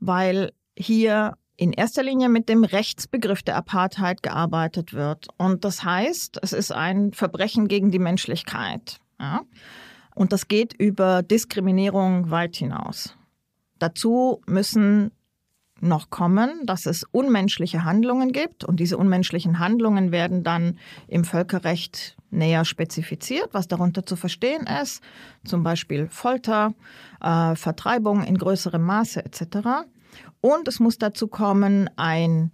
weil 0.00 0.52
hier 0.76 1.36
in 1.56 1.72
erster 1.72 2.02
Linie 2.02 2.28
mit 2.28 2.48
dem 2.48 2.64
Rechtsbegriff 2.64 3.42
der 3.42 3.56
Apartheid 3.56 4.22
gearbeitet 4.22 4.92
wird. 4.92 5.28
Und 5.36 5.64
das 5.64 5.84
heißt, 5.84 6.38
es 6.42 6.52
ist 6.52 6.72
ein 6.72 7.12
Verbrechen 7.12 7.68
gegen 7.68 7.90
die 7.90 7.98
Menschlichkeit. 7.98 9.00
Ja? 9.20 9.42
Und 10.14 10.32
das 10.32 10.48
geht 10.48 10.72
über 10.72 11.22
Diskriminierung 11.22 12.30
weit 12.30 12.56
hinaus. 12.56 13.16
Dazu 13.78 14.40
müssen 14.46 15.12
noch 15.82 16.10
kommen, 16.10 16.64
dass 16.64 16.86
es 16.86 17.04
unmenschliche 17.10 17.84
Handlungen 17.84 18.32
gibt 18.32 18.64
und 18.64 18.78
diese 18.78 18.96
unmenschlichen 18.96 19.58
Handlungen 19.58 20.12
werden 20.12 20.44
dann 20.44 20.78
im 21.08 21.24
Völkerrecht 21.24 22.16
näher 22.30 22.64
spezifiziert, 22.64 23.48
was 23.52 23.68
darunter 23.68 24.06
zu 24.06 24.16
verstehen 24.16 24.66
ist, 24.82 25.02
zum 25.44 25.62
Beispiel 25.62 26.08
Folter, 26.08 26.74
äh, 27.20 27.56
Vertreibung 27.56 28.22
in 28.22 28.38
größerem 28.38 28.82
Maße 28.82 29.24
etc. 29.24 29.86
Und 30.40 30.68
es 30.68 30.78
muss 30.80 30.98
dazu 30.98 31.26
kommen, 31.26 31.90
ein, 31.96 32.52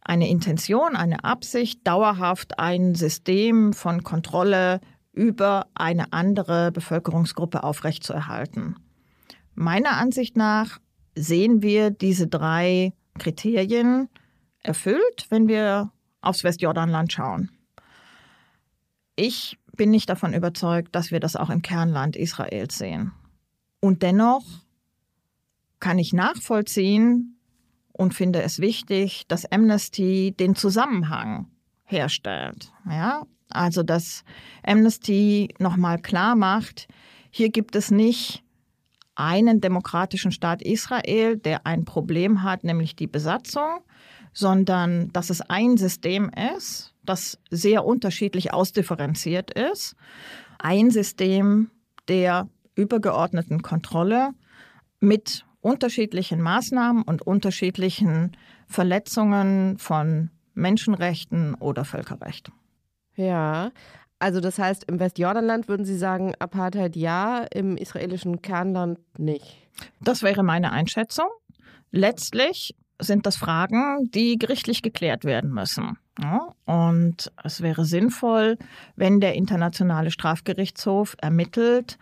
eine 0.00 0.28
Intention, 0.28 0.96
eine 0.96 1.24
Absicht, 1.24 1.86
dauerhaft 1.86 2.58
ein 2.58 2.94
System 2.94 3.72
von 3.72 4.02
Kontrolle 4.02 4.80
über 5.12 5.66
eine 5.74 6.12
andere 6.12 6.72
Bevölkerungsgruppe 6.72 7.62
aufrechtzuerhalten. 7.62 8.76
Meiner 9.54 9.96
Ansicht 9.96 10.36
nach 10.36 10.78
sehen 11.16 11.62
wir 11.62 11.90
diese 11.90 12.28
drei 12.28 12.92
Kriterien 13.18 14.08
erfüllt, 14.62 15.26
wenn 15.30 15.48
wir 15.48 15.90
aufs 16.20 16.44
Westjordanland 16.44 17.12
schauen. 17.12 17.50
Ich 19.16 19.58
bin 19.76 19.90
nicht 19.90 20.08
davon 20.08 20.34
überzeugt, 20.34 20.94
dass 20.94 21.10
wir 21.10 21.20
das 21.20 21.36
auch 21.36 21.50
im 21.50 21.62
Kernland 21.62 22.16
Israels 22.16 22.76
sehen. 22.76 23.12
Und 23.80 24.02
dennoch 24.02 24.44
kann 25.80 25.98
ich 25.98 26.12
nachvollziehen 26.12 27.38
und 27.92 28.14
finde 28.14 28.42
es 28.42 28.58
wichtig, 28.58 29.26
dass 29.28 29.50
Amnesty 29.50 30.34
den 30.38 30.54
Zusammenhang 30.54 31.50
herstellt. 31.84 32.72
Ja? 32.88 33.26
Also, 33.48 33.82
dass 33.82 34.24
Amnesty 34.64 35.54
nochmal 35.58 35.98
klar 35.98 36.34
macht, 36.34 36.88
hier 37.30 37.50
gibt 37.50 37.76
es 37.76 37.90
nicht 37.90 38.42
einen 39.16 39.60
demokratischen 39.60 40.30
Staat 40.30 40.62
Israel, 40.62 41.36
der 41.36 41.66
ein 41.66 41.84
Problem 41.84 42.42
hat, 42.42 42.64
nämlich 42.64 42.94
die 42.94 43.06
Besatzung, 43.06 43.80
sondern 44.32 45.10
dass 45.12 45.30
es 45.30 45.40
ein 45.40 45.76
System 45.76 46.30
ist, 46.56 46.94
das 47.02 47.38
sehr 47.50 47.84
unterschiedlich 47.84 48.52
ausdifferenziert 48.52 49.50
ist. 49.50 49.96
Ein 50.58 50.90
System 50.90 51.70
der 52.08 52.48
übergeordneten 52.74 53.62
Kontrolle 53.62 54.30
mit 55.00 55.44
unterschiedlichen 55.60 56.40
Maßnahmen 56.40 57.02
und 57.02 57.22
unterschiedlichen 57.22 58.36
Verletzungen 58.66 59.78
von 59.78 60.30
Menschenrechten 60.54 61.54
oder 61.54 61.84
Völkerrecht. 61.84 62.50
Ja, 63.16 63.72
also 64.18 64.40
das 64.40 64.58
heißt, 64.58 64.84
im 64.84 64.98
Westjordanland 64.98 65.68
würden 65.68 65.84
Sie 65.84 65.96
sagen, 65.96 66.34
Apartheid 66.38 66.96
ja, 66.96 67.44
im 67.52 67.76
israelischen 67.76 68.40
Kernland 68.42 68.98
nicht. 69.18 69.68
Das 70.00 70.22
wäre 70.22 70.42
meine 70.42 70.72
Einschätzung. 70.72 71.26
Letztlich 71.90 72.74
sind 72.98 73.26
das 73.26 73.36
Fragen, 73.36 74.10
die 74.10 74.38
gerichtlich 74.38 74.82
geklärt 74.82 75.24
werden 75.24 75.50
müssen. 75.50 75.98
Ja, 76.18 76.54
und 76.64 77.30
es 77.44 77.60
wäre 77.60 77.84
sinnvoll, 77.84 78.56
wenn 78.96 79.20
der 79.20 79.34
Internationale 79.34 80.10
Strafgerichtshof 80.10 81.14
ermittelt 81.20 81.98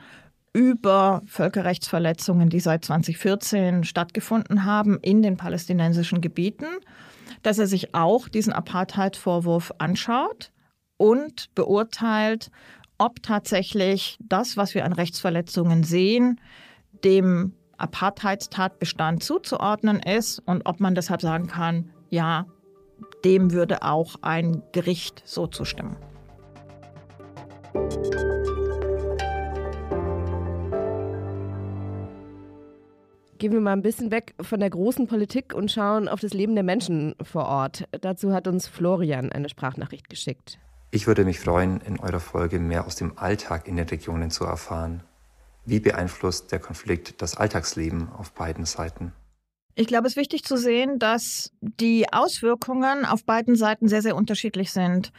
über 0.53 1.23
Völkerrechtsverletzungen, 1.27 2.49
die 2.49 2.61
seit 2.61 2.85
2014 2.85 3.83
stattgefunden 3.83 4.65
haben 4.65 5.01
in 5.01 5.21
den 5.21 5.37
palästinensischen 5.37 6.21
Gebieten, 6.21 6.67
dass 7.43 7.59
er 7.59 7.67
sich 7.67 7.93
auch 7.97 8.29
diesen 8.29 8.53
Apartheid-Vorwurf 8.53 9.73
anschaut 9.79 10.53
und 10.97 11.55
beurteilt, 11.55 12.51
ob 12.99 13.23
tatsächlich 13.23 14.19
das, 14.21 14.57
was 14.57 14.75
wir 14.75 14.85
an 14.85 14.93
Rechtsverletzungen 14.93 15.83
sehen, 15.83 16.41
dem 17.05 17.55
Apartheidstatbestand 17.77 19.23
zuzuordnen 19.23 20.01
ist 20.01 20.39
und 20.41 20.63
ob 20.67 20.81
man 20.81 20.95
deshalb 20.95 21.21
sagen 21.21 21.49
kann, 21.49 21.91
ja, 22.11 22.47
dem 23.25 23.53
würde 23.53 23.83
auch 23.83 24.17
ein 24.23 24.63
Gericht 24.73 25.23
so 25.25 25.47
zustimmen. 25.47 25.97
Gehen 33.39 33.53
wir 33.53 33.61
mal 33.61 33.73
ein 33.73 33.83
bisschen 33.83 34.11
weg 34.11 34.35
von 34.41 34.61
der 34.61 34.71
großen 34.71 35.07
Politik 35.07 35.53
und 35.55 35.71
schauen 35.71 36.09
auf 36.09 36.21
das 36.21 36.33
Leben 36.33 36.55
der 36.55 36.65
Menschen 36.65 37.15
vor 37.21 37.47
Ort. 37.47 37.85
Dazu 38.01 38.33
hat 38.33 38.47
uns 38.47 38.69
Florian 38.69 39.33
eine 39.33 39.49
Sprachnachricht 39.49 40.09
geschickt. 40.09 40.59
Ich 40.95 41.09
würde 41.09 41.25
mich 41.25 41.41
freuen, 41.41 41.81
in 41.81 41.99
eurer 41.99 42.21
Folge 42.21 42.61
mehr 42.61 42.87
aus 42.87 42.95
dem 42.95 43.19
Alltag 43.19 43.67
in 43.67 43.75
den 43.75 43.89
Regionen 43.89 44.31
zu 44.31 44.45
erfahren. 44.45 45.03
Wie 45.65 45.81
beeinflusst 45.81 46.53
der 46.53 46.61
Konflikt 46.61 47.21
das 47.21 47.37
Alltagsleben 47.37 48.09
auf 48.11 48.33
beiden 48.33 48.65
Seiten? 48.65 49.13
Ich 49.75 49.89
glaube, 49.89 50.07
es 50.07 50.13
ist 50.13 50.17
wichtig 50.17 50.45
zu 50.45 50.57
sehen, 50.57 51.01
dass 51.01 51.51
die 51.61 52.13
Auswirkungen 52.13 53.05
auf 53.05 53.25
beiden 53.25 53.57
Seiten 53.57 53.89
sehr, 53.89 54.03
sehr 54.03 54.15
unterschiedlich 54.15 54.71
sind. 54.71 55.11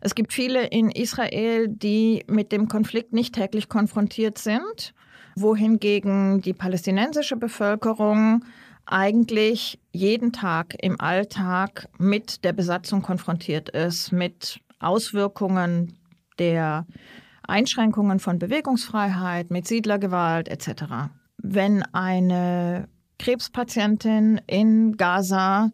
Es 0.00 0.16
gibt 0.16 0.32
viele 0.32 0.66
in 0.66 0.90
Israel, 0.90 1.68
die 1.68 2.24
mit 2.26 2.50
dem 2.50 2.66
Konflikt 2.66 3.12
nicht 3.12 3.36
täglich 3.36 3.68
konfrontiert 3.68 4.36
sind, 4.36 4.94
wohingegen 5.36 6.40
die 6.40 6.54
palästinensische 6.54 7.36
Bevölkerung 7.36 8.44
eigentlich 8.84 9.78
jeden 9.92 10.32
Tag 10.32 10.74
im 10.82 11.00
Alltag 11.00 11.88
mit 11.98 12.42
der 12.42 12.52
Besatzung 12.52 13.02
konfrontiert 13.02 13.68
ist, 13.68 14.10
mit 14.10 14.60
Auswirkungen 14.80 15.98
der 16.38 16.86
Einschränkungen 17.42 18.18
von 18.18 18.38
Bewegungsfreiheit, 18.38 19.50
mit 19.50 19.66
Siedlergewalt 19.66 20.48
etc. 20.48 21.10
wenn 21.38 21.82
eine 21.92 22.88
Krebspatientin 23.18 24.40
in 24.46 24.96
Gaza 24.96 25.70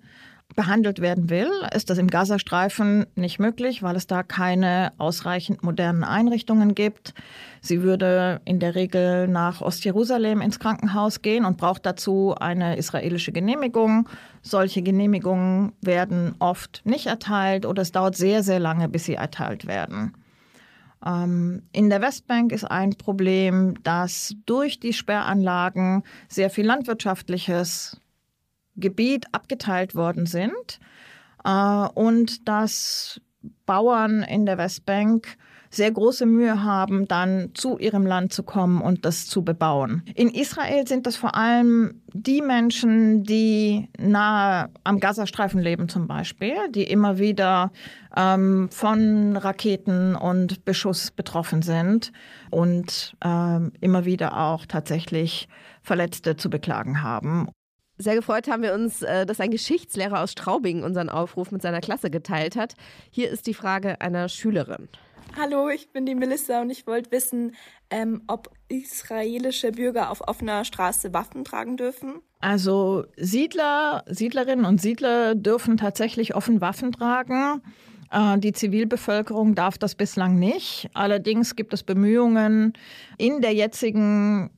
behandelt 0.57 1.00
werden 1.00 1.30
will, 1.30 1.50
ist 1.74 1.90
das 1.90 1.98
im 1.98 2.09
Gazastreifen 2.09 3.07
nicht 3.14 3.38
möglich, 3.38 3.82
weil 3.82 3.94
es 3.94 4.07
da 4.07 4.22
keine 4.22 4.92
ausreichend 4.98 5.62
modernen 5.62 6.02
Einrichtungen 6.02 6.74
gibt. 6.74 7.14
Sie 7.61 7.82
würde 7.82 8.40
in 8.44 8.59
der 8.59 8.74
Regel 8.74 9.28
nach 9.28 9.61
Ostjerusalem 9.61 10.40
ins 10.40 10.59
Krankenhaus 10.59 11.22
gehen 11.22 11.44
und 11.44 11.59
braucht 11.59 11.86
dazu 11.86 12.34
eine 12.40 12.76
israelische 12.76 13.32
Genehmigung. 13.32 14.09
Solche 14.42 14.82
Genehmigungen 14.82 15.72
werden 15.82 16.34
oft 16.38 16.80
nicht 16.84 17.07
erteilt 17.07 17.66
oder 17.66 17.82
es 17.82 17.92
dauert 17.92 18.16
sehr, 18.16 18.42
sehr 18.42 18.59
lange, 18.59 18.88
bis 18.88 19.04
sie 19.04 19.14
erteilt 19.14 19.66
werden. 19.66 20.14
Ähm, 21.04 21.62
in 21.72 21.90
der 21.90 22.00
Westbank 22.00 22.52
ist 22.52 22.64
ein 22.64 22.94
Problem, 22.96 23.74
dass 23.82 24.34
durch 24.46 24.80
die 24.80 24.92
Sperranlagen 24.92 26.02
sehr 26.28 26.50
viel 26.50 26.66
landwirtschaftliches 26.66 28.00
Gebiet 28.76 29.26
abgeteilt 29.32 29.94
worden 29.94 30.26
sind 30.26 30.80
äh, 31.44 31.88
und 31.94 32.48
dass 32.48 33.20
Bauern 33.64 34.22
in 34.22 34.46
der 34.46 34.58
Westbank 34.58 35.36
sehr 35.70 35.90
große 35.90 36.26
Mühe 36.26 36.62
haben, 36.62 37.06
dann 37.06 37.50
zu 37.54 37.78
ihrem 37.78 38.06
Land 38.06 38.32
zu 38.32 38.42
kommen 38.42 38.80
und 38.80 39.04
das 39.04 39.26
zu 39.26 39.44
bebauen. 39.44 40.02
In 40.14 40.28
Israel 40.28 40.86
sind 40.86 41.06
das 41.06 41.16
vor 41.16 41.34
allem 41.34 42.02
die 42.12 42.40
Menschen, 42.40 43.24
die 43.24 43.88
nahe 43.98 44.70
am 44.84 45.00
Gazastreifen 45.00 45.60
leben 45.60 45.88
zum 45.88 46.06
Beispiel, 46.06 46.54
die 46.70 46.84
immer 46.84 47.18
wieder 47.18 47.72
ähm, 48.16 48.68
von 48.70 49.36
Raketen 49.36 50.16
und 50.16 50.64
Beschuss 50.64 51.10
betroffen 51.10 51.62
sind 51.62 52.12
und 52.50 53.16
ähm, 53.22 53.72
immer 53.80 54.04
wieder 54.04 54.38
auch 54.38 54.66
tatsächlich 54.66 55.48
Verletzte 55.82 56.36
zu 56.36 56.48
beklagen 56.48 57.02
haben. 57.02 57.48
Sehr 57.99 58.14
gefreut 58.14 58.49
haben 58.49 58.62
wir 58.62 58.74
uns, 58.74 59.03
äh, 59.03 59.24
dass 59.24 59.40
ein 59.40 59.51
Geschichtslehrer 59.51 60.22
aus 60.22 60.32
Straubing 60.32 60.82
unseren 60.82 61.09
Aufruf 61.09 61.51
mit 61.51 61.62
seiner 61.62 61.80
Klasse 61.80 62.11
geteilt 62.11 62.57
hat. 62.57 62.74
Hier 63.11 63.30
ist 63.30 63.47
die 63.47 63.55
Frage 63.55 64.01
einer 64.01 64.28
Schülerin. 64.28 64.88
Hallo, 65.38 65.68
ich 65.68 65.90
bin 65.90 66.07
die 66.07 66.14
Melissa 66.14 66.62
und 66.62 66.70
ich 66.70 66.86
wollte 66.86 67.11
wissen, 67.11 67.55
ähm, 67.90 68.22
ob 68.26 68.51
israelische 68.68 69.72
Bürger 69.72 70.11
auf 70.11 70.26
offener 70.26 70.64
Straße 70.64 71.12
Waffen 71.12 71.44
tragen 71.44 71.76
dürfen. 71.76 72.20
Also 72.40 73.05
Siedler, 73.16 74.05
Siedlerinnen 74.07 74.64
und 74.64 74.80
Siedler 74.80 75.34
dürfen 75.34 75.76
tatsächlich 75.76 76.34
offen 76.34 76.61
Waffen 76.61 76.92
tragen. 76.92 77.62
Äh, 78.11 78.38
die 78.38 78.53
Zivilbevölkerung 78.53 79.55
darf 79.55 79.78
das 79.78 79.94
bislang 79.94 80.38
nicht. 80.38 80.88
Allerdings 80.94 81.57
gibt 81.57 81.72
es 81.72 81.82
Bemühungen 81.82 82.74
in 83.18 83.40
der 83.40 83.55
jetzigen 83.55 84.51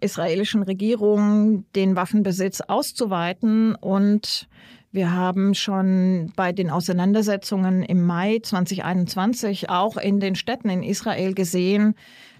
israelischen 0.00 0.62
Regierung, 0.62 1.64
den 1.74 1.96
Waffenbesitz 1.96 2.60
auszuweiten. 2.60 3.74
Und 3.74 4.48
wir 4.90 5.12
haben 5.12 5.54
schon 5.54 6.32
bei 6.36 6.52
den 6.52 6.70
Auseinandersetzungen 6.70 7.82
im 7.82 8.06
Mai 8.06 8.38
2021 8.42 9.68
auch 9.68 9.96
in 9.96 10.20
den 10.20 10.34
Städten 10.34 10.70
in 10.70 10.82
Israel 10.82 11.34
gesehen, 11.34 11.94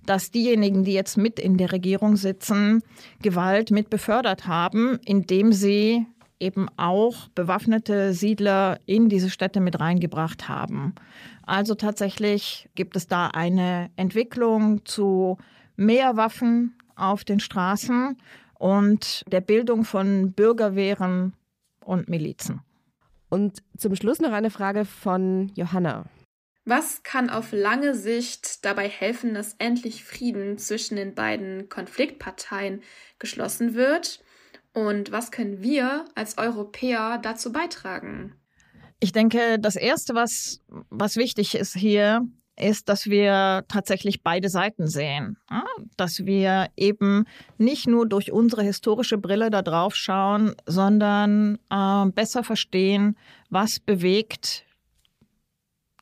dass 0.07 0.31
diejenigen, 0.31 0.85
die 0.85 0.95
jetzt 0.95 1.19
mit 1.19 1.39
in 1.39 1.59
der 1.59 1.73
Regierung 1.73 2.17
sitzen, 2.17 2.83
Gewalt 3.21 3.71
mit 3.71 3.91
befördert 3.91 4.47
haben, 4.47 4.99
indem 5.05 5.53
sie 5.53 6.07
eben 6.41 6.69
auch 6.77 7.29
bewaffnete 7.35 8.15
Siedler 8.15 8.79
in 8.87 9.09
diese 9.09 9.29
Städte 9.29 9.61
mit 9.61 9.81
reingebracht 9.81 10.49
haben. 10.49 10.95
Also 11.45 11.75
tatsächlich 11.75 12.69
gibt 12.75 12.97
es 12.97 13.07
da 13.07 13.29
eine 13.29 13.91
Entwicklung 13.97 14.85
zu 14.85 15.37
mehr 15.77 16.17
Waffen, 16.17 16.75
auf 16.99 17.25
den 17.25 17.41
Straßen 17.41 18.17
und 18.59 19.25
der 19.31 19.41
Bildung 19.41 19.85
von 19.85 20.33
Bürgerwehren 20.33 21.35
und 21.85 22.09
Milizen. 22.09 22.61
Und 23.29 23.63
zum 23.77 23.95
Schluss 23.95 24.21
noch 24.21 24.33
eine 24.33 24.51
Frage 24.51 24.85
von 24.85 25.53
Johanna. 25.55 26.07
Was 26.65 27.03
kann 27.03 27.31
auf 27.31 27.53
lange 27.53 27.95
Sicht 27.95 28.65
dabei 28.65 28.89
helfen, 28.89 29.33
dass 29.33 29.55
endlich 29.59 30.05
Frieden 30.05 30.59
zwischen 30.59 30.97
den 30.97 31.15
beiden 31.15 31.69
Konfliktparteien 31.71 32.83
geschlossen 33.19 33.75
wird? 33.75 34.23
Und 34.75 35.11
was 35.11 35.31
können 35.31 35.63
wir 35.63 36.05
als 36.15 36.37
Europäer 36.37 37.19
dazu 37.23 37.53
beitragen? 37.53 38.35
Ich 39.01 39.13
denke, 39.13 39.59
das 39.59 39.77
Erste, 39.77 40.15
was, 40.15 40.61
was 40.91 41.17
wichtig 41.17 41.55
ist 41.55 41.75
hier, 41.75 42.27
ist, 42.61 42.89
dass 42.89 43.07
wir 43.07 43.65
tatsächlich 43.69 44.23
beide 44.23 44.49
Seiten 44.49 44.89
sehen. 44.89 45.37
Dass 45.97 46.27
wir 46.27 46.69
eben 46.77 47.25
nicht 47.57 47.87
nur 47.87 48.07
durch 48.09 48.33
unsere 48.33 48.63
historische 48.63 49.19
Brille 49.19 49.51
da 49.51 49.63
drauf 49.63 49.95
schauen, 49.95 50.55
sondern 50.67 51.59
äh, 51.71 52.07
besser 52.11 52.45
verstehen, 52.45 53.17
was 53.51 53.81
bewegt 53.81 54.65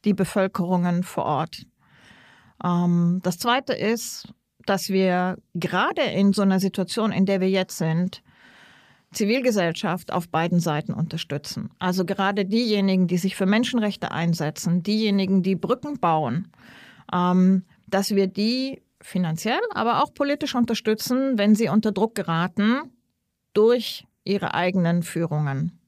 die 0.05 0.15
Bevölkerungen 0.15 1.03
vor 1.03 1.25
Ort. 1.25 1.67
Ähm, 2.65 3.21
das 3.23 3.39
Zweite 3.39 3.73
ist, 3.73 4.33
dass 4.65 4.89
wir 4.89 5.37
gerade 5.55 6.03
in 6.03 6.33
so 6.33 6.43
einer 6.43 6.61
Situation, 6.61 7.13
in 7.13 7.27
der 7.27 7.41
wir 7.41 7.51
jetzt 7.51 7.79
sind, 7.79 8.23
Zivilgesellschaft 9.17 10.13
auf 10.13 10.29
beiden 10.29 10.61
Seiten 10.61 10.93
unterstützen. 10.93 11.71
Also 11.79 12.05
gerade 12.05 12.45
diejenigen, 12.45 13.07
die 13.07 13.19
sich 13.19 13.35
für 13.35 13.47
Menschenrechte 13.47 14.11
einsetzen, 14.13 14.83
diejenigen, 14.83 15.43
die 15.43 15.57
Brücken 15.57 15.99
bauen, 15.99 16.49
ähm, 17.13 17.65
dass 17.87 18.15
wir 18.15 18.27
die 18.27 18.83
finanziell, 19.01 19.61
aber 19.71 20.03
auch 20.03 20.13
politisch 20.13 20.55
unterstützen, 20.55 21.39
wenn 21.39 21.55
sie 21.55 21.69
unter 21.69 21.93
Druck 21.93 22.15
geraten 22.15 22.93
durch 23.53 24.07
ihre 24.25 24.55
eigenen 24.55 25.03
Führungen. 25.03 25.79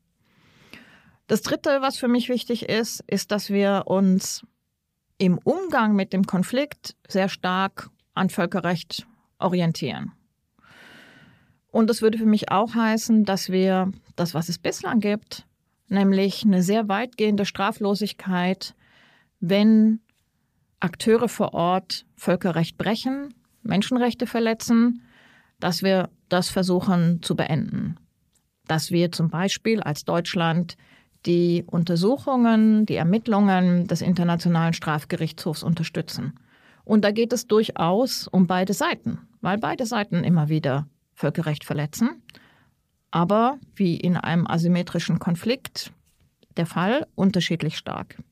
Das 1.27 1.43
Dritte, 1.43 1.83
was 1.83 1.99
für 1.99 2.09
mich 2.09 2.29
wichtig 2.31 2.69
ist, 2.69 3.05
ist, 3.07 3.31
dass 3.31 3.51
wir 3.51 3.83
uns 3.87 4.47
im 5.19 5.39
Umgang 5.39 5.95
mit 5.95 6.13
dem 6.13 6.25
Konflikt 6.25 6.97
sehr 7.07 7.29
stark 7.29 7.91
an 8.15 8.31
Völkerrecht 8.31 9.07
orientieren. 9.39 10.13
Und 11.71 11.91
das 11.91 12.03
würde 12.03 12.19
für 12.19 12.27
mich 12.27 12.51
auch 12.51 12.75
heißen, 12.75 13.25
dass 13.25 13.51
wir 13.51 13.93
das, 14.17 14.35
was 14.35 14.49
es 14.49 14.59
bislang 14.59 15.01
gibt, 15.01 15.47
nämlich 15.89 16.45
eine 16.45 16.63
sehr 16.63 16.89
weitgehende 16.89 17.45
Straflosigkeit, 17.45 18.75
wenn 19.41 20.01
Akteure 20.81 21.29
vor 21.29 21.55
Ort 21.55 22.07
Völkerrecht 22.17 22.79
brechen, 22.79 23.35
Menschenrechte 23.63 24.27
verletzen, 24.27 25.03
dass 25.61 25.83
wir 25.83 26.09
das 26.29 26.49
versuchen 26.49 27.23
zu 27.23 27.37
beenden. 27.37 27.97
Dass 28.67 28.91
wir 28.91 29.13
zum 29.13 29.31
Beispiel 29.31 29.81
als 29.81 30.05
Deutschland 30.05 30.77
die 31.27 31.65
Untersuchungen, 31.67 32.87
die 32.87 32.95
Ermittlungen 32.95 33.87
des 33.87 34.03
Internationalen 34.03 34.73
Strafgerichtshofs 34.73 35.63
unterstützen. 35.63 36.39
Und 36.85 37.05
da 37.05 37.11
geht 37.11 37.33
es 37.33 37.47
durchaus 37.47 38.29
um 38.29 38.47
beide 38.47 38.73
Seiten, 38.73 39.19
weil 39.41 39.59
beide 39.59 39.85
Seiten 39.85 40.25
immer 40.25 40.49
wieder 40.49 40.87
Völkerrecht 41.19 41.65
verletzen. 41.65 42.23
Aber 43.11 43.59
wie 43.75 43.97
in 43.97 44.17
einem 44.17 44.47
asymmetrischen 44.47 45.19
Konflikt 45.19 45.93
der 46.57 46.67
Fall, 46.67 47.07
unterschiedlich 47.15 47.77
stark. 47.77 48.23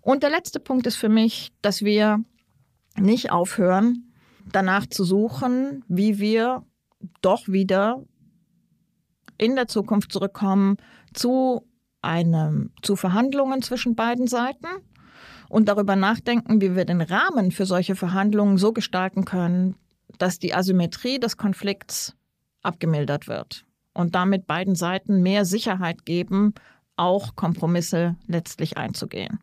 Und 0.00 0.22
der 0.22 0.30
letzte 0.30 0.60
Punkt 0.60 0.86
ist 0.86 0.96
für 0.96 1.08
mich, 1.08 1.52
dass 1.62 1.82
wir 1.82 2.22
nicht 2.96 3.30
aufhören, 3.30 4.12
danach 4.52 4.86
zu 4.86 5.04
suchen, 5.04 5.84
wie 5.88 6.18
wir 6.18 6.64
doch 7.20 7.48
wieder 7.48 8.02
in 9.36 9.54
der 9.54 9.68
Zukunft 9.68 10.12
zurückkommen 10.12 10.76
zu 11.12 11.62
einem, 12.00 12.70
zu 12.82 12.96
Verhandlungen 12.96 13.62
zwischen 13.62 13.94
beiden 13.94 14.26
Seiten 14.26 14.66
und 15.48 15.68
darüber 15.68 15.96
nachdenken, 15.96 16.60
wie 16.60 16.74
wir 16.74 16.84
den 16.84 17.00
Rahmen 17.00 17.50
für 17.50 17.66
solche 17.66 17.96
Verhandlungen 17.96 18.56
so 18.56 18.72
gestalten 18.72 19.24
können, 19.24 19.76
dass 20.18 20.38
die 20.38 20.54
Asymmetrie 20.54 21.18
des 21.18 21.36
Konflikts 21.36 22.16
abgemildert 22.62 23.28
wird 23.28 23.64
und 23.92 24.14
damit 24.14 24.46
beiden 24.46 24.74
Seiten 24.74 25.22
mehr 25.22 25.44
Sicherheit 25.44 26.06
geben, 26.06 26.54
auch 26.96 27.36
Kompromisse 27.36 28.16
letztlich 28.26 28.76
einzugehen. 28.76 29.40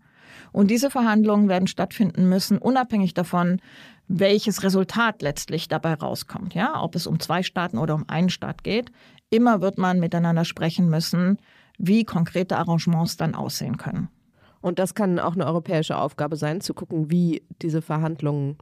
Und 0.52 0.72
diese 0.72 0.90
Verhandlungen 0.90 1.50
werden 1.50 1.68
stattfinden 1.68 2.28
müssen, 2.30 2.58
unabhängig 2.58 3.14
davon, 3.14 3.62
welches 4.08 4.64
Resultat 4.64 5.22
letztlich 5.22 5.68
dabei 5.68 5.94
rauskommt. 5.94 6.54
Ja, 6.54 6.82
ob 6.82 6.96
es 6.96 7.08
um 7.08 7.20
zwei 7.20 7.44
Staaten 7.44 7.78
oder 7.78 7.96
um 7.96 8.06
einen 8.08 8.30
Staat 8.30 8.64
geht. 8.64 8.92
Immer 9.30 9.62
wird 9.62 9.78
man 9.78 10.00
miteinander 10.00 10.46
sprechen 10.46 10.90
müssen, 10.90 11.40
wie 11.78 12.06
konkrete 12.06 12.58
Arrangements 12.58 13.18
dann 13.18 13.36
aussehen 13.36 13.78
können. 13.78 14.10
Und 14.62 14.80
das 14.80 14.96
kann 14.96 15.20
auch 15.20 15.34
eine 15.34 15.46
europäische 15.46 15.98
Aufgabe 15.98 16.38
sein, 16.38 16.62
zu 16.62 16.74
gucken, 16.74 17.12
wie 17.12 17.44
diese 17.62 17.82
Verhandlungen 17.82 18.58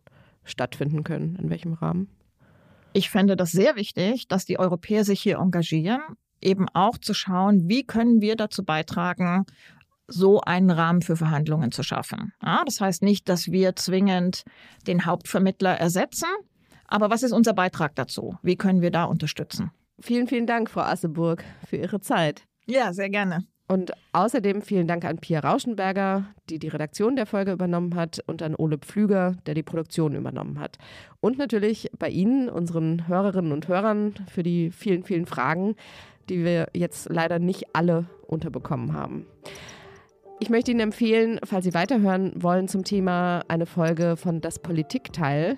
stattfinden 0.45 1.03
können, 1.03 1.35
in 1.35 1.49
welchem 1.49 1.73
Rahmen? 1.73 2.09
Ich 2.93 3.09
fände 3.09 3.35
das 3.35 3.51
sehr 3.51 3.75
wichtig, 3.75 4.27
dass 4.27 4.45
die 4.45 4.59
Europäer 4.59 5.03
sich 5.03 5.21
hier 5.21 5.37
engagieren, 5.37 6.01
eben 6.41 6.67
auch 6.69 6.97
zu 6.97 7.13
schauen, 7.13 7.67
wie 7.67 7.85
können 7.85 8.21
wir 8.21 8.35
dazu 8.35 8.63
beitragen, 8.63 9.45
so 10.07 10.41
einen 10.41 10.69
Rahmen 10.69 11.01
für 11.01 11.15
Verhandlungen 11.15 11.71
zu 11.71 11.81
schaffen. 11.81 12.33
Ja, 12.43 12.63
das 12.65 12.81
heißt 12.81 13.01
nicht, 13.01 13.29
dass 13.29 13.51
wir 13.51 13.75
zwingend 13.75 14.43
den 14.85 15.05
Hauptvermittler 15.05 15.71
ersetzen, 15.79 16.27
Aber 16.93 17.09
was 17.09 17.23
ist 17.23 17.31
unser 17.31 17.53
Beitrag 17.53 17.95
dazu? 17.95 18.37
Wie 18.43 18.55
können 18.55 18.81
wir 18.81 18.91
da 18.91 19.05
unterstützen? 19.05 19.71
Vielen, 19.99 20.27
vielen 20.27 20.45
Dank, 20.45 20.69
Frau 20.69 20.81
Asseburg, 20.81 21.43
für 21.65 21.77
Ihre 21.77 21.99
Zeit. 22.01 22.45
Ja, 22.67 22.93
sehr 22.93 23.09
gerne. 23.09 23.47
Und 23.67 23.93
außerdem 24.11 24.61
vielen 24.61 24.87
Dank 24.87 25.05
an 25.05 25.17
Pia 25.17 25.39
Rauschenberger, 25.39 26.25
die 26.49 26.59
die 26.59 26.67
Redaktion 26.67 27.15
der 27.15 27.25
Folge 27.25 27.53
übernommen 27.53 27.95
hat, 27.95 28.19
und 28.27 28.41
an 28.41 28.55
Ole 28.55 28.77
Pflüger, 28.77 29.35
der 29.45 29.53
die 29.53 29.63
Produktion 29.63 30.15
übernommen 30.15 30.59
hat. 30.59 30.77
Und 31.21 31.37
natürlich 31.37 31.89
bei 31.97 32.09
Ihnen, 32.09 32.49
unseren 32.49 33.07
Hörerinnen 33.07 33.51
und 33.51 33.67
Hörern, 33.67 34.13
für 34.29 34.43
die 34.43 34.69
vielen, 34.69 35.03
vielen 35.03 35.25
Fragen, 35.25 35.75
die 36.29 36.43
wir 36.43 36.67
jetzt 36.73 37.09
leider 37.09 37.39
nicht 37.39 37.73
alle 37.73 38.05
unterbekommen 38.27 38.93
haben. 38.93 39.25
Ich 40.39 40.49
möchte 40.49 40.71
Ihnen 40.71 40.81
empfehlen, 40.81 41.39
falls 41.45 41.63
Sie 41.63 41.73
weiterhören 41.73 42.33
wollen 42.35 42.67
zum 42.67 42.83
Thema, 42.83 43.43
eine 43.47 43.65
Folge 43.65 44.17
von 44.17 44.41
Das 44.41 44.59
Politikteil 44.59 45.55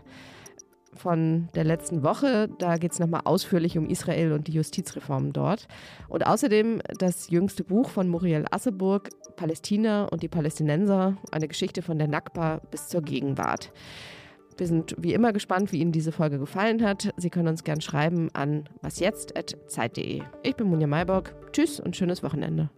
von 0.96 1.50
der 1.56 1.64
letzten 1.64 2.04
Woche. 2.04 2.50
Da 2.60 2.78
geht 2.78 2.94
es 2.94 3.00
nochmal 3.00 3.22
ausführlich 3.26 3.78
um 3.78 3.88
Israel 3.90 4.32
und 4.32 4.48
die 4.48 4.54
Justizreformen 4.54 5.34
dort. 5.34 5.68
Und 6.10 6.26
außerdem 6.26 6.82
das 6.98 7.30
jüngste 7.30 7.64
Buch 7.64 7.90
von 7.90 8.08
Muriel 8.08 8.46
Asseburg, 8.52 9.10
Palästina 9.36 10.06
und 10.06 10.24
die 10.24 10.28
Palästinenser, 10.28 11.18
eine 11.32 11.48
Geschichte 11.48 11.82
von 11.82 11.98
der 11.98 12.08
Nakba 12.08 12.62
bis 12.72 12.88
zur 12.88 13.02
Gegenwart. 13.02 13.72
Wir 14.58 14.68
sind 14.68 14.96
wie 14.98 15.14
immer 15.14 15.34
gespannt, 15.34 15.74
wie 15.74 15.82
Ihnen 15.82 15.92
diese 15.92 16.14
Folge 16.14 16.40
gefallen 16.40 16.82
hat. 16.84 17.14
Sie 17.18 17.30
können 17.30 17.50
uns 17.50 17.64
gern 17.64 17.82
schreiben 17.82 18.30
an 18.34 18.70
wasjetzt.zeit.de. 18.82 20.22
Ich 20.44 20.56
bin 20.56 20.68
Munja 20.68 20.88
Maybock. 20.88 21.34
Tschüss 21.52 21.80
und 21.80 21.96
schönes 21.96 22.24
Wochenende. 22.24 22.70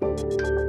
Thank 0.00 0.67